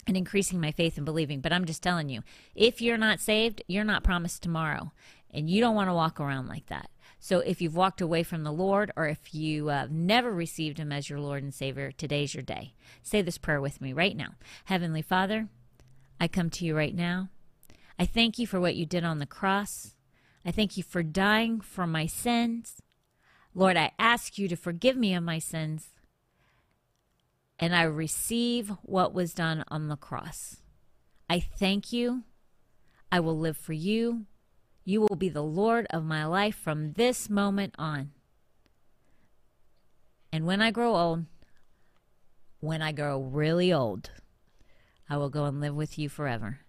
[0.07, 1.41] and increasing my faith and believing.
[1.41, 2.23] But I'm just telling you,
[2.55, 4.93] if you're not saved, you're not promised tomorrow.
[5.29, 6.89] And you don't want to walk around like that.
[7.19, 10.91] So if you've walked away from the Lord or if you uh, never received Him
[10.91, 12.73] as your Lord and Savior, today's your day.
[13.03, 14.29] Say this prayer with me right now.
[14.65, 15.49] Heavenly Father,
[16.19, 17.29] I come to you right now.
[17.99, 19.93] I thank you for what you did on the cross.
[20.43, 22.81] I thank you for dying for my sins.
[23.53, 25.89] Lord, I ask you to forgive me of my sins
[27.59, 30.57] and I receive what was done on the cross.
[31.29, 32.23] I thank you.
[33.11, 34.25] I will live for you.
[34.83, 38.11] You will be the Lord of my life from this moment on.
[40.33, 41.25] And when I grow old,
[42.61, 44.09] when I grow really old,
[45.09, 46.59] I will go and live with you forever.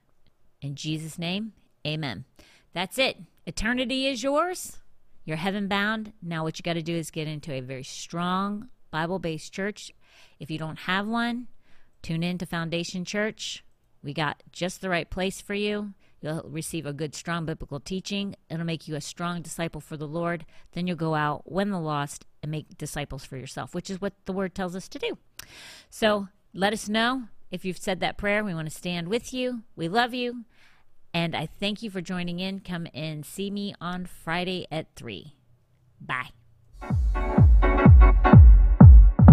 [0.60, 1.52] In Jesus' name,
[1.86, 2.24] amen.
[2.74, 3.16] That's it.
[3.46, 4.78] Eternity is yours.
[5.24, 6.12] You're heaven bound.
[6.20, 9.92] Now, what you got to do is get into a very strong Bible based church.
[10.40, 11.48] If you don't have one,
[12.02, 13.64] tune in to Foundation Church.
[14.02, 15.94] We got just the right place for you.
[16.20, 18.36] You'll receive a good, strong biblical teaching.
[18.48, 20.44] It'll make you a strong disciple for the Lord.
[20.72, 24.14] Then you'll go out, win the lost, and make disciples for yourself, which is what
[24.24, 25.18] the Word tells us to do.
[25.90, 28.44] So let us know if you've said that prayer.
[28.44, 29.62] We want to stand with you.
[29.76, 30.44] We love you.
[31.14, 32.60] And I thank you for joining in.
[32.60, 35.34] Come and see me on Friday at 3.
[36.00, 36.30] Bye.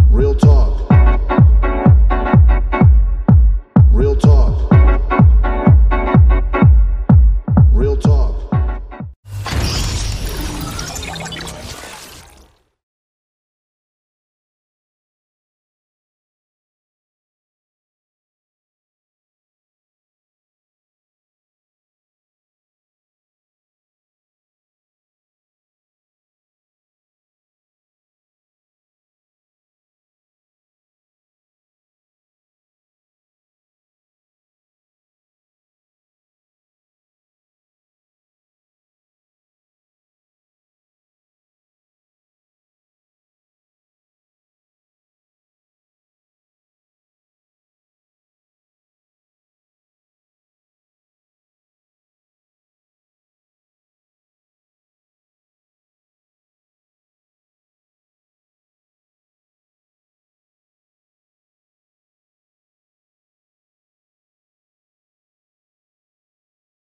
[0.09, 0.89] Real talk.
[3.91, 4.48] Real talk.